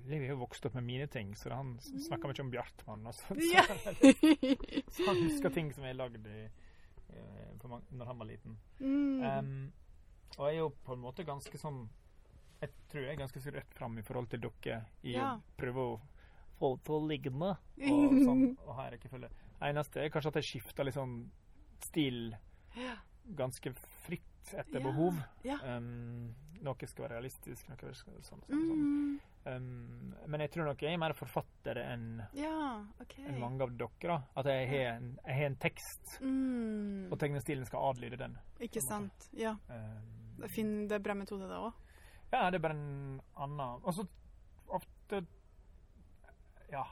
[0.04, 3.06] Levi har jo vokst opp med mine ting, så han snakker mye om Bjartmann.
[3.08, 3.62] Og så, Ja.
[4.94, 6.42] så han husker ting som er lagd i,
[7.14, 8.58] uh, når han var liten.
[8.80, 9.22] mm.
[9.24, 9.72] Um,
[10.36, 11.84] og jeg er jo på en måte ganske sånn
[12.60, 15.34] Jeg tror jeg er ganske så rett fram i forhold til dere i Ja.
[15.36, 16.00] å prøve å
[16.58, 19.28] få det til å ligne og sånn, og rekkefølge.
[19.62, 21.30] Eneste er kanskje at jeg skifter litt sånn
[21.84, 22.34] stil
[23.36, 23.72] ganske
[24.04, 25.20] fritt etter Ja, behov.
[25.44, 25.56] ja.
[25.76, 26.34] Um,
[26.64, 29.20] noe skal være realistisk, noe skal være sånn, sånn, sånn.
[29.44, 33.26] Um, men jeg tror nok jeg er mer forfatter enn ja, okay.
[33.28, 33.90] en mange av dere.
[34.08, 34.16] da.
[34.40, 37.12] At jeg har en, jeg har en tekst, Mm.
[37.12, 38.38] og tegnestilen skal adlyde den.
[38.64, 39.28] Ikke sant.
[39.36, 39.52] Ja.
[39.68, 41.72] Um, Det er, fin, det er bra metode, det òg.
[42.32, 44.06] ja, det er bare en annen Og så
[44.66, 45.20] ofte
[46.72, 46.82] Ja,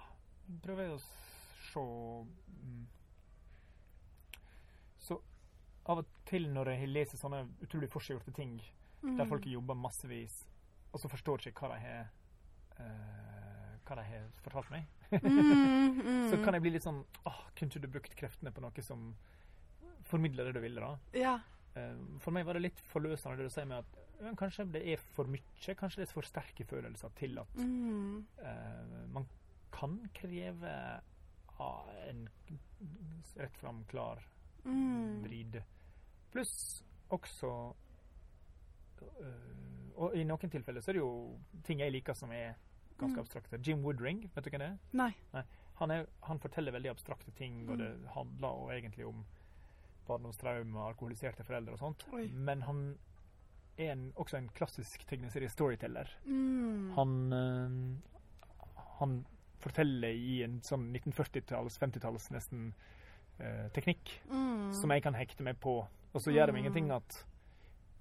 [0.63, 2.85] prøver jeg å se mm,
[5.03, 5.19] Så
[5.91, 8.61] av og til når jeg leser sånne utrolig forseggjorte ting,
[9.03, 9.17] Mm.
[9.19, 10.35] der folk jobber massevis,
[10.93, 12.11] og så forstår ikke hva de har
[12.79, 16.29] uh, hva de har fortalt meg, mm, mm.
[16.31, 19.09] så kan jeg bli litt sånn åh, Kunne ikke du brukt kreftene på noe som
[20.07, 20.93] formidler det du ville, da?
[21.19, 21.35] Ja.
[21.75, 24.85] Uh, For meg var det litt forløsende det du sier med at men kanskje det
[24.87, 28.21] er for mye, kanskje det er for sterke følelser til at Mm.
[28.39, 29.27] uh, man
[29.75, 30.75] kan kreve
[31.59, 32.29] uh, en
[33.37, 34.23] rett fram klar
[34.65, 35.25] Mm.
[35.25, 35.57] vrid.
[36.31, 37.75] Pluss også
[39.97, 42.55] Og i noen tilfeller så er det jo ting jeg liker som er
[42.99, 43.25] ganske Mm.
[43.25, 43.59] abstrakte.
[43.67, 44.79] Jim Woodring, vet du hvem det er?
[44.93, 45.15] Nei.
[45.79, 47.79] Han, er, han forteller veldig abstrakte ting, og Mm.
[47.79, 49.25] det handler og egentlig om
[50.07, 52.05] barndomstraume, alkoholiserte foreldre og sånt.
[52.13, 52.27] Oi.
[52.29, 52.99] Men han
[53.79, 56.09] er en, også en klassisk tegneserie-storyteller.
[56.27, 56.91] Mm.
[56.97, 57.97] Han, øh,
[58.99, 59.27] han
[59.63, 62.73] forteller i en sånn 1940-talls, 50-talls nesten
[63.41, 64.73] øh, teknikk Mm.
[64.73, 65.87] som jeg kan hekte meg på.
[66.15, 66.67] Og så gjør det meg Mm.
[66.67, 67.25] ingenting at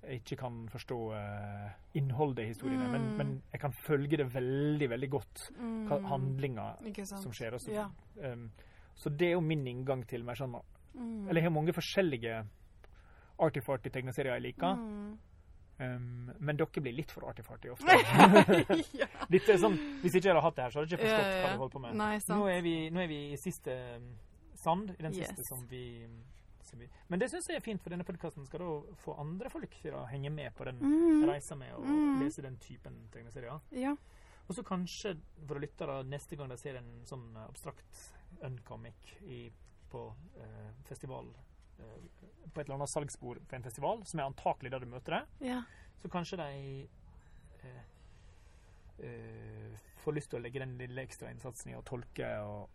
[0.03, 3.17] jeg ikke kan forstå eh, innholdet i historiene, men, Mm.
[3.17, 5.51] men jeg kan følge det veldig, veldig godt.
[5.59, 5.87] Mm.
[5.87, 6.65] Hva, handlinga
[7.05, 7.53] som skjer.
[7.53, 7.89] Og så, Ja.
[8.31, 8.51] um,
[8.95, 10.59] så det er jo min inngang til mer sånn
[10.93, 11.29] Mm.
[11.29, 12.45] Eller jeg har mange forskjellige
[13.39, 15.17] artifarty tegneserier jeg liker, Mm.
[15.79, 17.87] um, men dere blir litt for artig-fartig ofte.
[18.93, 19.07] ja.
[19.31, 21.31] Dette er sånn, Hvis ikke jeg hadde hatt det her, så hadde jeg ikke forstått
[21.31, 21.95] Ja, ja, hva du holder på med.
[21.95, 22.17] Nei.
[22.27, 24.09] Nå er, vi, nå er vi i siste um,
[24.55, 25.29] sand, i den Yes.
[25.29, 26.05] siste som vi,
[26.65, 26.89] som mye.
[27.09, 29.93] Men det syns jeg er fint, for denne podkasten skal da få andre folk til
[29.93, 31.25] å henge med på den Mm.
[31.29, 32.19] reisa med å Mm.
[32.23, 33.59] lese den typen tegneserier.
[33.71, 33.95] Ja.
[34.49, 39.51] Og så kanskje for lyttere neste gang de ser en sånn eh, abstrakt uncomic i,
[39.89, 41.27] på eh, festival
[41.79, 41.83] eh,
[42.53, 45.47] På et eller annet salgsbord på en festival, som er antakelig der du møter det,
[45.47, 45.61] ja.
[46.01, 46.87] så kanskje de
[47.63, 47.83] eh,
[48.99, 52.69] eh, får lyst til å legge den lille ekstra innsatsen i å tolke og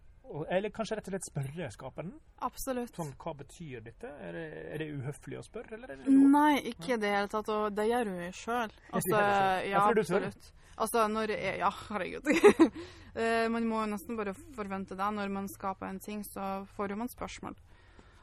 [0.50, 2.12] Eller kanskje rett og slett spørre skaperen.
[2.46, 2.92] Absolutt.
[2.96, 4.10] Sånn, hva betyr dette?
[4.26, 6.28] Er det, er det uhøflig å spørre, eller er det lov?
[6.34, 7.50] Nei, ikke i det hele tatt.
[7.54, 8.76] Og det gjør hun jo sjøl.
[8.90, 9.22] Altså,
[9.70, 10.52] ja, absolutt.
[10.76, 12.32] Altså, når jeg, Ja, herregud.
[13.16, 15.04] Eh, man må jo nesten bare forvente det.
[15.16, 17.54] Når man skaper en ting, så får jo man spørsmål.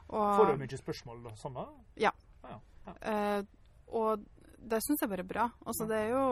[0.06, 1.64] Og, Får du mye spørsmål og sånn, da?
[1.98, 2.12] Ja.
[2.46, 2.94] ja, ja.
[3.02, 3.40] Uh,
[3.90, 4.22] og
[4.70, 5.48] det syns jeg bare er bra.
[5.66, 6.26] Altså, det er jo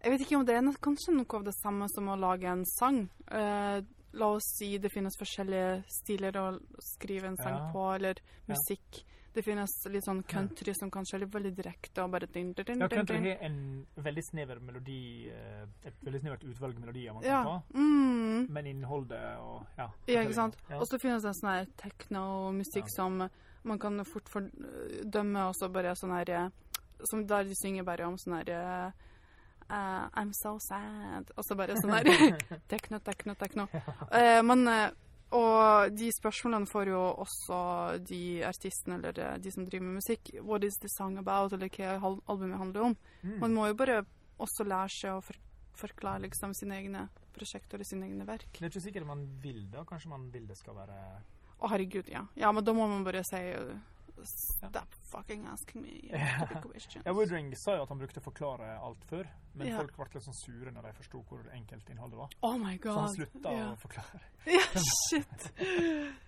[0.00, 2.64] Jeg vet ikke om det er kanskje noe av det samme som å lage en
[2.68, 3.02] sang.
[3.28, 3.78] Eh,
[4.14, 7.72] la oss si det finnes forskjellige stiler å skrive en sang Ja.
[7.72, 8.14] på, eller
[8.46, 8.54] Ja.
[8.54, 9.04] musikk.
[9.34, 12.78] Det finnes litt sånn country som kanskje er veldig direkte og bare din, din, din,
[12.80, 17.30] Ja, country har en veldig snever melodi, eh, et veldig snevert utvalg melodier man kan
[17.32, 17.42] Ja.
[17.42, 17.62] ta.
[17.74, 18.46] Mm.
[18.50, 19.88] Men innholdet og ja.
[20.06, 20.56] Ja, ikke sant?
[20.70, 20.78] Ja.
[20.78, 22.94] Og så finnes det sånn her techno-musikk Ja.
[22.96, 23.30] som
[23.64, 26.50] man kan fort fordømme, og så bare sånn her eh,
[27.10, 28.92] Som der de synger bare om sånn her
[29.68, 31.30] eh, I'm so sad.
[31.36, 32.36] Og så bare sånn her
[32.70, 33.68] Tekno, tekno, tekno.
[34.10, 34.90] Uh, men uh,
[35.34, 37.56] Og de spørsmålene får jo også
[38.06, 40.30] de artistene eller de som driver med musikk.
[40.40, 41.56] What is the song about?
[41.56, 42.94] Eller hva albumet handler om.
[43.22, 43.40] Mm.
[43.40, 44.04] Man må jo bare
[44.38, 45.40] også lære seg å for
[45.74, 48.46] forklare liksom sine egne prosjekter og sine egne verk.
[48.54, 49.82] Det er ikke sikkert man vil det.
[49.88, 50.98] Kanskje man vil det skal være
[51.54, 52.24] Å, herregud, ja.
[52.36, 53.74] Ja, men da må man bare si uh,
[54.24, 56.00] Stop fucking asking me
[56.62, 57.04] questions.
[57.06, 59.80] Ja, Woodring sa jo at han brukte å forklare alt før, men yeah.
[59.80, 62.36] folk ble litt sånn sure når de forsto hvor enkelt innholdet var.
[62.42, 63.16] Oh my Så han god.
[63.18, 63.72] slutta yeah.
[63.72, 64.22] å forklare.
[64.46, 65.50] ja, shit.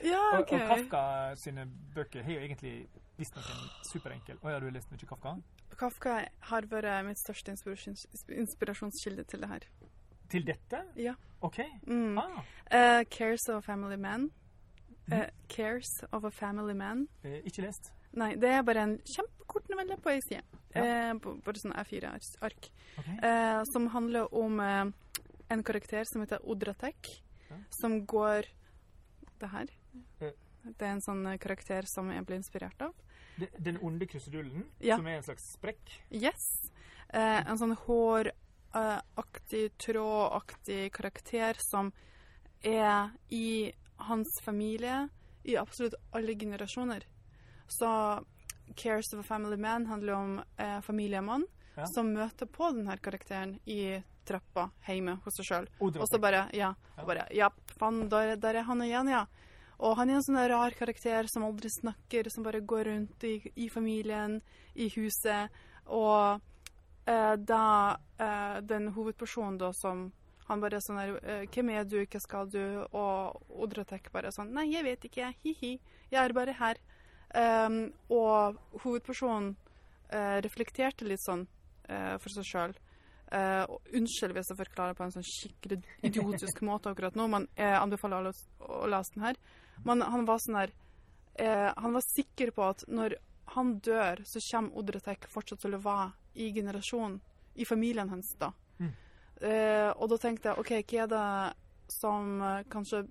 [0.00, 0.52] Ja, Og, OK.
[0.56, 1.00] og Kafka
[1.36, 2.70] sine bøker har jo egentlig
[3.20, 5.34] visstnok en superenkel Å ja, du har lest mye Kafka?
[5.76, 6.14] Kafka
[6.48, 9.66] har vært mitt største inspirasjons inspirasjonskilde til det her.
[10.32, 10.80] Til dette?
[10.96, 11.12] Ja.
[11.44, 11.60] OK.
[11.84, 12.16] Mm.
[12.20, 14.30] Ah, Uh, Cares of a Family Man.
[15.12, 17.08] Eh, Cares of a Family Man.
[17.24, 17.92] eh, ikke lest.
[18.12, 20.42] Nei, det er bare en kjempekort novelle på ei side.
[20.74, 20.82] Ja.
[21.10, 22.70] Eh, bare sånn A4-ark.
[22.98, 23.16] Okay.
[23.22, 24.84] eh, som handler om eh,
[25.50, 27.56] en karakter som heter Odratek, Ja.
[27.80, 28.44] som går
[29.40, 29.66] Det her.
[30.20, 30.32] Eh.
[30.64, 32.92] Det er en sånn eh, karakter som jeg ble inspirert av.
[33.38, 34.96] Det- Den onde krusedullen, Ja.
[34.96, 35.80] som er en slags sprekk.
[36.10, 36.70] Yes.
[37.12, 37.74] En sånn
[38.72, 41.92] håraktig, trådaktig karakter som
[42.62, 43.72] er i
[44.08, 45.08] hans familie
[45.44, 47.04] i absolutt alle generasjoner.
[47.68, 47.90] Så
[48.76, 51.46] Cares of a Family Man handler om eh, familiemann
[51.76, 51.84] Ja.
[51.86, 55.68] som møter på denne karakteren i trappa hjemme hos seg sjøl.
[55.80, 56.74] Odra Og så bare Ja.
[56.96, 57.04] Ja.
[57.06, 57.48] Bare, ja,
[57.78, 59.26] faen, der, der er han igjen, ja.
[59.78, 63.38] Og han er en sånn rar karakter som aldri snakker, som bare går rundt i,
[63.56, 64.42] i familien,
[64.74, 65.48] i huset.
[65.86, 66.40] Og
[67.06, 70.12] eh, da eh, den hovedpersonen da som
[70.50, 72.00] Han bare sånn der eh, 'Hvem er du?
[72.04, 75.34] Hva skal du?' Og Odratek bare sånn 'Nei, jeg vet ikke.
[75.44, 75.78] Hi-hi.
[76.10, 76.82] Jeg er bare her.'
[77.30, 79.52] Um, og hovedpersonen
[80.10, 81.44] uh, reflekterte litt sånn
[81.86, 82.74] uh, for seg sjøl.
[83.30, 83.62] Uh,
[83.94, 88.18] unnskyld hvis jeg forklarer på en sånn skikkelig idiotisk måte akkurat nå, men jeg anbefaler
[88.18, 88.32] alle
[88.66, 89.38] å, lese den her.
[89.86, 90.74] Men han var sånn her
[91.40, 93.14] Han var sikker på at når
[93.54, 96.10] han dør, så kommer Odretek fortsatt til å være
[96.42, 97.16] i generasjonen,
[97.54, 98.50] i familien hans, da.
[98.82, 98.90] Mm.
[99.40, 101.28] Eh, og da tenkte jeg OK, hva er det
[101.90, 103.06] som eh, kanskje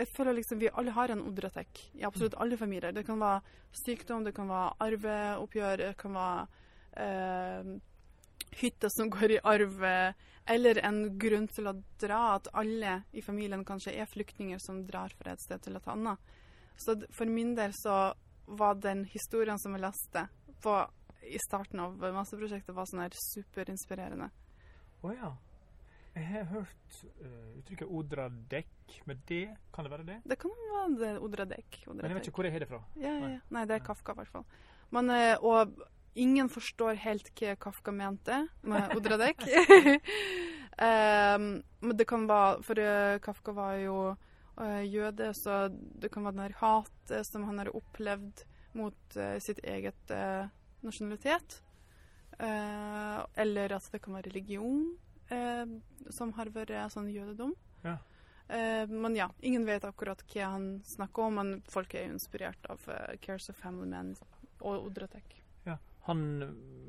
[0.00, 2.94] Jeg føler liksom vi alle har en Odretek i absolutt alle familier.
[2.96, 3.42] Det kan være
[3.84, 6.46] sykdom, det kan være arveoppgjør, det kan være
[7.04, 7.70] eh,
[8.62, 9.84] hytte som går i arv,
[10.50, 15.12] eller en grunn til å dra, at alle i familien kanskje er flyktninger som drar
[15.18, 16.32] fra et sted til et annet.
[16.80, 18.14] Så for min del så
[18.50, 20.24] var den historien som jeg leste
[20.64, 20.74] på,
[21.22, 24.30] i starten av masseprosjektet, var sånn her superinspirerende.
[25.04, 25.30] Å ja.
[26.18, 29.44] Jeg har hørt uh, uttrykket odradekk med det.
[29.74, 30.16] Kan det være det?
[30.26, 31.82] Det kan være det Odradek.
[31.86, 32.80] Men jeg vet ikke hvor jeg har det fra.
[32.98, 33.40] Ja, ja, ja.
[33.54, 34.46] Nei, det er Kafka i hvert fall.
[34.90, 35.84] Men, uh, og
[36.18, 39.46] ingen forstår helt hva Kafka mente med Odradek.
[40.74, 41.46] um,
[41.86, 44.00] men det kan være For uh, Kafka var jo
[44.60, 48.42] jøde, så det kan være den her hatet som han har opplevd
[48.76, 50.12] mot sitt eget
[50.84, 51.62] nasjonalitet.
[52.36, 54.90] Eller at det kan være religion
[56.10, 57.54] som har vært sånn jødedom.
[57.84, 57.96] Ja.
[58.48, 62.80] Eh, men ja, ingen vet akkurat hva han snakker om, men folk er inspirert av
[62.90, 64.16] eh, Cares of Family Men
[64.60, 65.36] og Odratek.
[66.08, 66.20] Han,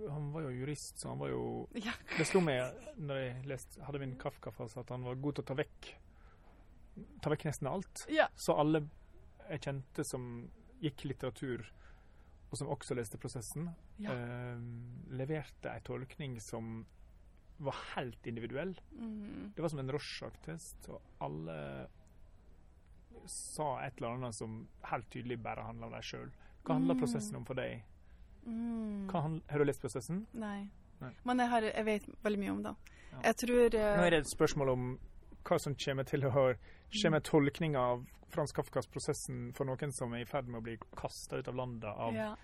[0.10, 1.92] han var jo jurist, så han var jo Ja.
[2.18, 5.48] Det slo meg når jeg leste, hadde min Kafka-fase, at han var god til å
[5.50, 5.90] ta vekk
[7.22, 8.06] Ta vekk nesten alt.
[8.10, 8.30] ja.
[8.40, 8.86] Så alle
[9.50, 10.26] jeg kjente som
[10.82, 11.68] gikk litteratur,
[12.50, 13.68] og som også leste prosessen,
[14.00, 14.16] Ja.
[14.16, 14.64] eh,
[15.12, 16.86] leverte ei tolkning som
[17.62, 18.76] var helt individuell.
[18.98, 19.52] Mm.
[19.56, 21.88] Det var som en Rorschach-test, og alle
[23.30, 26.30] sa et eller annet som helt tydelig bare handla om deg sjøl.
[26.66, 27.02] Hva handler Mm.
[27.02, 27.84] prosessen om for deg?
[28.46, 29.10] Mm.
[29.12, 30.26] Har du lest prosessen?
[30.34, 30.70] Nei.
[31.02, 31.12] Nei.
[31.24, 32.76] Men jeg, har, jeg vet veldig mye om det.
[33.12, 33.22] Ja.
[33.24, 35.00] Jeg tror uh, Nå er det et spørsmål om
[35.44, 36.54] hva som kommer til å
[36.94, 40.64] skje med tolkninga av Frans Kafkas 'Prosessen' for noen som er i ferd med å
[40.64, 42.36] bli kasta ut av landet av ja.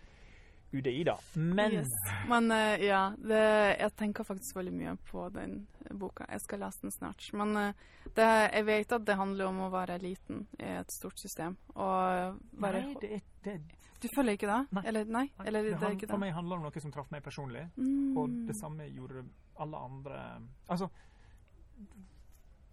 [0.74, 1.18] UDI, da.
[1.36, 1.88] Men Yes.
[2.28, 3.42] Men uh, ja, det,
[3.80, 6.26] jeg tenker faktisk veldig mye på den boka.
[6.30, 7.30] Jeg skal lese den snart.
[7.34, 7.72] Men uh,
[8.16, 11.56] det, jeg vet at det handler om å være liten i et stort system.
[11.76, 13.58] Og være Nei, det er, det,
[14.04, 14.60] Du føler ikke det?
[14.76, 14.84] Nei.
[14.92, 15.24] Eller nei?
[15.40, 17.24] nei, Eller det det er han- For meg handler det om noe som traff meg
[17.24, 18.18] personlig, Mm.
[18.18, 19.24] og det samme gjorde
[19.60, 20.90] alle andre Altså,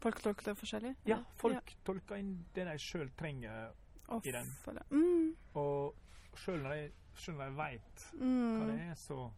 [0.00, 0.94] Folk tolker det forskjellig?
[1.08, 3.70] ja, folk tolker inn det de sjøl trenger
[4.08, 4.50] Off, i den.
[4.90, 5.30] Mm.
[5.56, 5.94] Og
[6.36, 8.66] Sjøl når jeg, selv når jeg veit hva Mm.
[8.70, 9.30] det er, så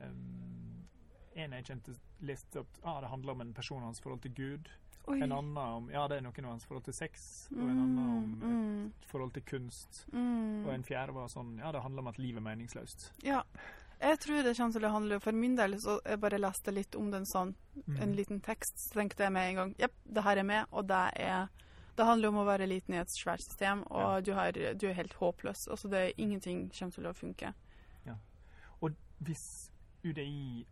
[0.00, 0.86] um,
[1.36, 1.94] En jeg kjente,
[2.26, 4.70] leste at ah, det handler om en person og hans forhold til Gud.
[5.08, 5.16] Oi.
[5.22, 7.48] En annen om ja, det er noen av hans forhold til sex.
[7.54, 10.02] Og en annen om mm, et forhold til kunst.
[10.12, 10.66] mm.
[10.66, 13.12] Og en fjerde var sånn ja, det handler om at livet er meningsløst.
[13.24, 13.40] Ja.
[14.00, 16.94] Jeg tror det kommer til å handle For min del så jeg bare leste litt
[16.96, 17.54] om den sånn,
[17.86, 17.96] Mm.
[18.02, 20.86] en liten tekst, så tenkte jeg med en gang Jepp, det her er med, og
[20.88, 21.48] det er
[21.96, 24.20] Det handler om å være liten i et svært system, og Ja.
[24.20, 25.68] du, har, du er helt håpløs.
[25.68, 27.54] Altså det er ingenting kommer til å funke.
[28.80, 29.70] Og hvis
[30.04, 30.66] UDI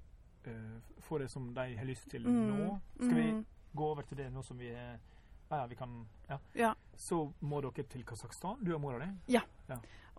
[0.46, 3.44] uh, får det som de har lyst til Mm, nå, skal vi mm.
[3.72, 4.98] gå over til det nå som vi er
[5.50, 6.38] ja, ja, vi kan, ja.
[6.54, 6.74] Ja.
[6.96, 9.36] Så må dere til Kasakhstan, du og mora di?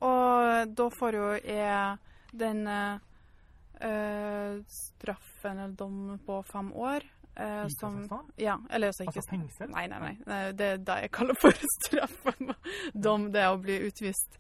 [0.01, 1.97] Og da får jo jeg
[2.33, 7.05] den eh, straffen eller dommen på fem år.
[7.39, 7.99] Eh, som,
[8.37, 9.69] ja, eller altså ikke Altså fengsel?
[9.73, 10.13] Nei, nei, nei.
[10.27, 12.53] Eh, Det er det jeg kaller for straffen.
[12.93, 14.39] Dom, det er å bli utvist.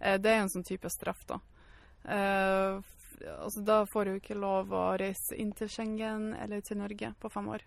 [0.00, 1.40] Eh, Det er en sånn type straff, da.
[2.06, 2.80] Eh,
[3.42, 7.30] altså, da får du ikke lov å reise inn til Schengen eller til Norge på
[7.32, 7.64] fem år.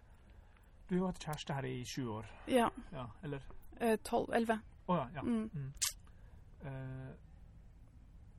[0.90, 2.70] Du har hatt kjæreste her i sju år, Ja.
[2.92, 3.42] ja, eller?
[3.80, 4.30] eh, Tolv?
[4.34, 4.60] Elleve.
[4.90, 5.10] Å ja.
[5.16, 5.22] ja.
[5.22, 5.50] Mm.
[5.54, 5.74] Mm.
[6.66, 7.12] Eh,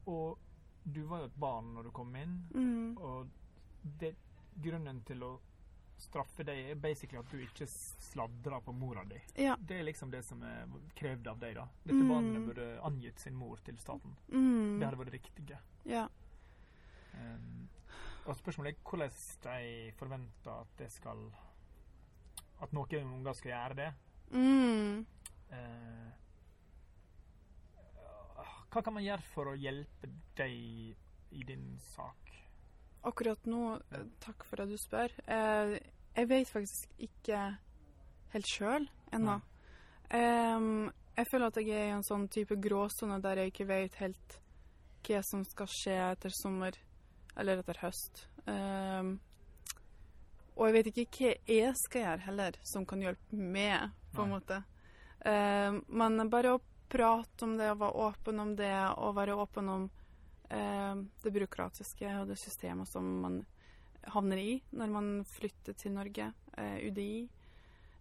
[0.06, 0.38] og
[0.84, 2.96] du var jo et barn når du kom inn, Mm.
[2.98, 3.28] og
[4.00, 4.14] det,
[4.60, 5.38] grunnen til å
[6.00, 9.18] straffe deg er basically at du ikke sladrer på mora di.
[9.40, 9.56] Ja.
[9.60, 10.66] Det er liksom det som er
[10.98, 11.66] krevd av deg, da.
[11.84, 12.08] Dette Mm.
[12.08, 14.16] barnet burde angitt sin mor til staten.
[14.32, 14.78] Mm.
[14.80, 15.58] Det hadde vært det riktige.
[15.84, 16.06] Ja.
[17.14, 17.68] Um,
[18.26, 19.10] og spørsmålet er hvordan
[19.42, 21.30] de forventer at det skal
[22.62, 23.92] At noen unger skal gjøre det.
[24.36, 25.06] Mm.
[25.50, 26.10] Uh,
[28.70, 30.52] hva kan man gjøre for å hjelpe deg
[31.32, 32.19] i din sak?
[33.02, 35.12] Akkurat nå, eh, takk for at du spør.
[35.26, 35.78] Eh,
[36.16, 37.40] jeg vet faktisk ikke
[38.34, 39.40] helt sjøl ennå.
[40.10, 43.98] Um, jeg føler at jeg er i en sånn type gråsone der jeg ikke vet
[44.00, 44.36] helt
[45.06, 46.76] hva som skal skje etter sommer,
[47.38, 48.24] eller etter høst.
[48.44, 49.14] Um,
[50.56, 54.34] og jeg vet ikke hva jeg skal gjøre heller, som kan hjelpe meg, på en
[54.34, 54.36] Nei.
[54.36, 54.60] måte.
[55.24, 59.70] Um, men bare å prate om det, og være åpen om det, og være åpen
[59.72, 59.88] om
[60.50, 63.40] det byråkratiske og det systemet som man
[64.10, 67.28] havner i når man flytter til Norge, eh, UDI.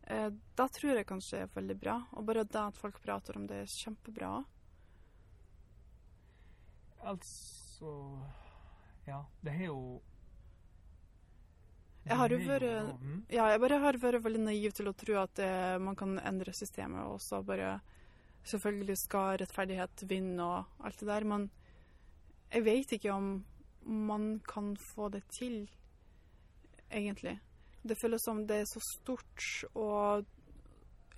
[0.10, 1.98] Eh, da tror jeg kanskje er veldig bra.
[2.18, 4.32] Og bare det at folk prater om det, er kjempebra.
[7.06, 7.92] Altså
[9.08, 10.02] Ja, det har jo
[12.06, 15.40] Jeg har jo vært- Ja, jeg bare har vært veldig naiv til å tro at
[15.40, 17.82] eh, man kan endre systemet, og så bare
[18.46, 21.50] Selvfølgelig skal rettferdighet vinne og alt det der, men
[22.50, 23.30] jeg vet ikke om
[23.86, 25.70] man kan få det til,
[26.92, 27.40] egentlig.
[27.82, 30.26] Det føles som det er så stort og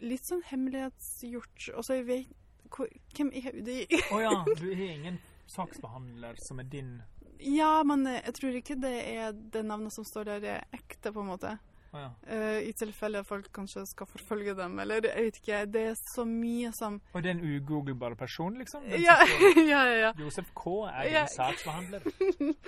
[0.02, 1.72] litt sånn hemmelighetsgjort.
[1.76, 2.38] Og så jeg vet
[2.72, 3.82] hvor, Hvem er UDI?
[4.16, 5.18] Å ja, du har ingen
[5.52, 7.00] saksbehandler som er din
[7.42, 11.10] ja, men eh, jeg tror ikke det er det navnet som står der, er ekte,
[11.10, 11.56] på en måte.
[11.94, 12.14] Ja.
[12.28, 15.58] Eh, I tilfelle folk kanskje skal forfølge dem, eller jeg vet ikke.
[15.74, 18.86] Det er så mye som Og det er en ugooglebar person, liksom?
[18.96, 19.18] Ja,
[19.58, 19.98] ja, ja.
[20.06, 20.12] ja.
[20.18, 20.88] Josef K.
[20.88, 21.26] er Ja.
[21.26, 22.08] en saksbehandler.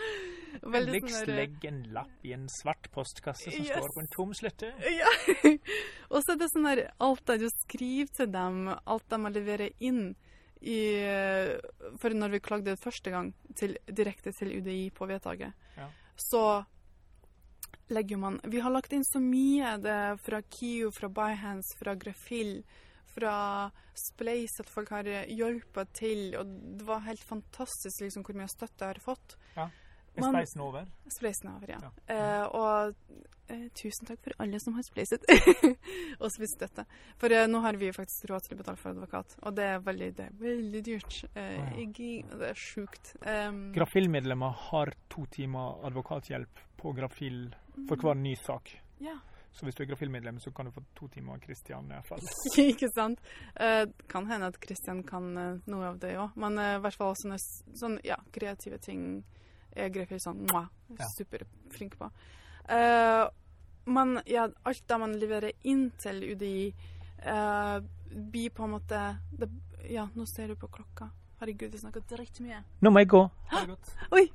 [0.73, 3.71] Vennligst sånn legg en lapp i en svart postkasse som Yes.
[3.77, 4.73] står på en tom slette.
[4.91, 5.09] Ja.
[6.13, 9.31] Og så er det sånn der Alt det du skriver til dem, alt de må
[9.33, 10.13] levere inn
[10.63, 10.77] i
[11.99, 15.89] For når vi klagde første gang til, direkte til UDI på vedtaket, Ja.
[16.15, 16.65] så
[17.91, 22.61] legger man Vi har lagt inn så mye det fra KIO, fra Byhands, fra Grafill,
[23.13, 26.33] fra Splace, at folk har hjulpet til.
[26.39, 29.37] Og det var helt fantastisk liksom, hvor mye støtte jeg har fått.
[30.15, 30.85] Er speisen over?
[31.09, 31.79] Spleisen er over, ja.
[31.81, 31.91] Ja.
[32.13, 32.95] Eh, og
[33.49, 35.25] eh, tusen takk for alle som har spleiset
[36.21, 36.85] og spist dette.
[37.21, 39.81] For eh, nå har vi faktisk råd til å betale for advokat, og det er
[39.83, 41.19] veldig, det er veldig dyrt.
[41.33, 42.29] Å, ja.
[42.37, 43.15] det er sjukt.
[43.75, 47.45] Grafil-medlemmer har to timer advokathjelp på Grafil
[47.87, 48.69] for hver ny sak.
[49.01, 49.17] ja,
[49.53, 51.89] Så hvis du er Grafil-medlem, så kan du få to timer av Kristian
[52.57, 53.19] ikke sant?
[53.55, 56.97] Eh, kan hende at Kristian kan eh, noe av det òg, men eh, i hvert
[56.97, 59.23] fall sånne, s- sånn, ja, kreative ting
[59.75, 60.67] er Grefil sånn mwah,
[60.99, 61.07] Ja.
[61.09, 62.09] superflink på.
[62.69, 63.27] Uh,
[63.85, 66.73] men ja, alt det man leverer inn til UDI,
[67.25, 67.79] uh,
[68.13, 69.49] blir på en måte det,
[69.89, 71.09] Ja, nå ser du på klokka.
[71.41, 72.01] Herregud, vi snakker
[72.39, 73.29] mye Nå må jeg gå.
[73.51, 73.95] Ha det godt.
[74.11, 74.29] Oi!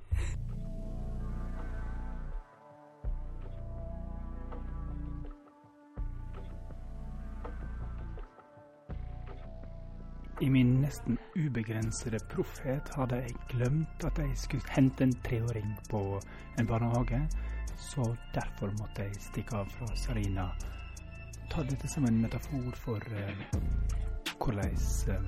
[10.41, 16.21] I min nesten ubegrensede proffhet hadde jeg glemt at jeg skulle hente en treåring på
[16.59, 17.29] en barnehage,
[17.77, 20.47] så derfor måtte jeg stikke av fra Sarina.
[21.51, 23.35] Ta dette som en metafor for eh,
[24.39, 24.79] hvordan
[25.09, 25.23] eh,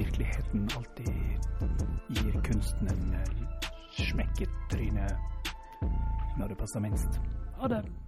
[0.00, 1.12] virkeligheten alltid
[2.08, 3.14] gir kunsten en
[4.00, 4.90] smekket smekk i
[6.38, 7.20] når det passer minst.
[7.60, 8.05] Ha det.